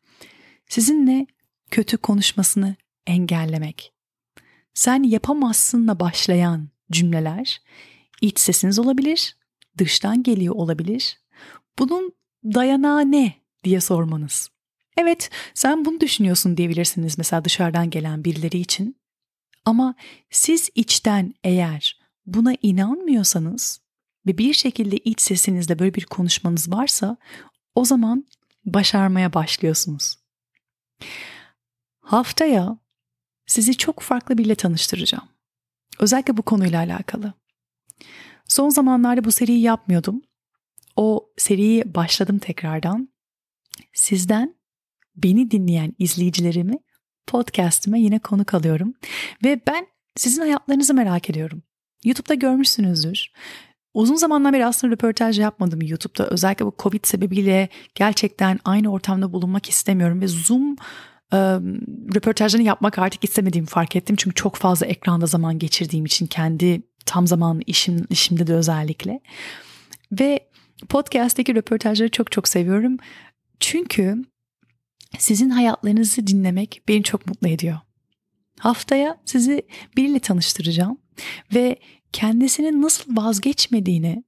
sizinle 0.70 1.28
kötü 1.72 1.98
konuşmasını 1.98 2.76
engellemek. 3.08 3.95
Sen 4.76 5.04
yapamazsınla 5.04 6.00
başlayan 6.00 6.70
cümleler 6.92 7.62
iç 8.22 8.40
sesiniz 8.40 8.80
olabilir, 8.80 9.36
dıştan 9.78 10.24
geliyor 10.24 10.56
olabilir. 10.56 11.20
Bunun 11.80 12.14
dayanağı 12.44 13.12
ne 13.12 13.34
diye 13.64 13.82
sormanız. 13.82 14.50
Evet 14.98 15.30
sen 15.54 15.86
bunu 15.86 16.00
düşünüyorsun 16.00 16.58
diyebilirsiniz 16.58 17.18
mesela 17.18 17.46
dışarıdan 17.46 17.90
gelen 17.90 18.24
birileri 18.24 18.58
için. 18.58 18.98
Ama 19.66 19.96
siz 20.30 20.70
içten 20.76 21.34
eğer 21.44 22.00
buna 22.26 22.54
inanmıyorsanız 22.62 23.82
ve 24.28 24.38
bir 24.38 24.54
şekilde 24.54 24.98
iç 24.98 25.22
sesinizde 25.22 25.80
böyle 25.80 25.94
bir 25.94 26.06
konuşmanız 26.06 26.72
varsa 26.72 27.18
o 27.76 27.86
zaman 27.86 28.26
başarmaya 28.66 29.34
başlıyorsunuz. 29.34 30.16
Haftaya 32.00 32.78
sizi 33.46 33.78
çok 33.78 34.00
farklı 34.00 34.38
biriyle 34.38 34.56
tanıştıracağım. 34.56 35.30
Özellikle 36.00 36.38
bu 36.38 36.42
konuyla 36.42 36.80
alakalı. 36.80 37.34
Son 38.48 38.70
zamanlarda 38.70 39.24
bu 39.24 39.32
seriyi 39.32 39.62
yapmıyordum. 39.62 40.22
O 40.96 41.30
seriyi 41.38 41.96
başladım 41.96 42.40
tekrardan. 42.40 43.10
Sizden 43.94 44.56
beni 45.16 45.52
dinleyen 45.52 45.94
izleyicilerimi 46.00 46.78
podcast'ime 47.28 48.00
yine 48.00 48.20
konuk 48.20 48.54
alıyorum. 48.54 48.94
Ve 49.44 49.62
ben 49.68 49.88
sizin 50.16 50.42
hayatlarınızı 50.42 50.94
merak 50.94 51.30
ediyorum. 51.30 51.64
YouTube'da 52.04 52.34
görmüşsünüzdür. 52.34 53.32
Uzun 53.94 54.16
zamandan 54.16 54.54
beri 54.54 54.66
aslında 54.66 54.94
röportaj 54.94 55.40
yapmadım 55.40 55.82
YouTube'da. 55.82 56.28
Özellikle 56.28 56.66
bu 56.66 56.76
Covid 56.80 57.06
sebebiyle 57.06 57.70
gerçekten 57.96 58.60
aynı 58.66 58.92
ortamda 58.92 59.34
bulunmak 59.34 59.70
istemiyorum 59.70 60.22
ve 60.22 60.28
Zoom 60.28 60.76
röportajlarını 62.16 62.68
yapmak 62.68 63.00
artık 63.00 63.24
istemediğimi 63.24 63.68
fark 63.68 63.96
ettim. 63.96 64.16
Çünkü 64.16 64.36
çok 64.36 64.56
fazla 64.56 64.86
ekranda 64.86 65.26
zaman 65.26 65.60
geçirdiğim 65.60 66.06
için 66.06 66.28
kendi 66.28 66.82
tam 67.06 67.28
zaman 67.28 67.62
işim, 67.66 68.06
işimde 68.10 68.48
de 68.48 68.54
özellikle. 68.54 69.20
Ve 70.12 70.50
podcast'teki 70.90 71.56
röportajları 71.56 72.10
çok 72.10 72.32
çok 72.32 72.48
seviyorum. 72.48 72.98
Çünkü 73.60 74.26
sizin 75.18 75.50
hayatlarınızı 75.50 76.28
dinlemek 76.28 76.82
beni 76.88 77.04
çok 77.04 77.28
mutlu 77.28 77.48
ediyor. 77.48 77.78
Haftaya 78.60 79.18
sizi 79.26 79.62
biriyle 79.98 80.20
tanıştıracağım 80.20 80.98
ve 81.54 81.80
kendisinin 82.14 82.82
nasıl 82.82 83.16
vazgeçmediğini 83.16 84.24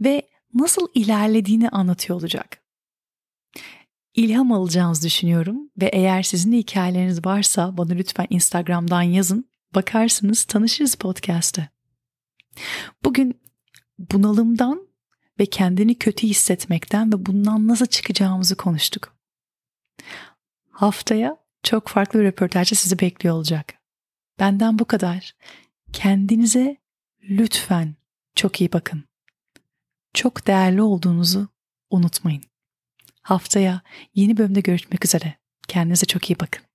ve 0.00 0.22
nasıl 0.54 0.88
ilerlediğini 0.94 1.68
anlatıyor 1.68 2.18
olacak. 2.20 2.62
İlham 4.14 4.52
alacağınızı 4.52 5.06
düşünüyorum 5.06 5.70
ve 5.80 5.86
eğer 5.86 6.22
sizin 6.22 6.52
de 6.52 6.56
hikayeleriniz 6.56 7.24
varsa 7.24 7.76
bana 7.76 7.92
lütfen 7.92 8.26
Instagram'dan 8.30 9.02
yazın. 9.02 9.50
Bakarsınız 9.74 10.44
tanışırız 10.44 10.94
podcast'te. 10.94 11.68
Bugün 13.04 13.40
bunalımdan 13.98 14.88
ve 15.38 15.46
kendini 15.46 15.98
kötü 15.98 16.26
hissetmekten 16.26 17.12
ve 17.12 17.26
bundan 17.26 17.68
nasıl 17.68 17.86
çıkacağımızı 17.86 18.56
konuştuk. 18.56 19.16
Haftaya 20.70 21.36
çok 21.62 21.88
farklı 21.88 22.20
bir 22.20 22.24
röportajda 22.24 22.74
sizi 22.74 22.98
bekliyor 22.98 23.34
olacak. 23.34 23.74
Benden 24.38 24.78
bu 24.78 24.84
kadar. 24.84 25.36
Kendinize 25.92 26.76
lütfen 27.22 27.94
çok 28.34 28.60
iyi 28.60 28.72
bakın. 28.72 29.04
Çok 30.14 30.46
değerli 30.46 30.82
olduğunuzu 30.82 31.48
unutmayın. 31.90 32.49
Haftaya 33.30 33.80
yeni 34.14 34.36
bölümde 34.38 34.60
görüşmek 34.60 35.04
üzere. 35.04 35.34
Kendinize 35.68 36.06
çok 36.06 36.30
iyi 36.30 36.40
bakın. 36.40 36.69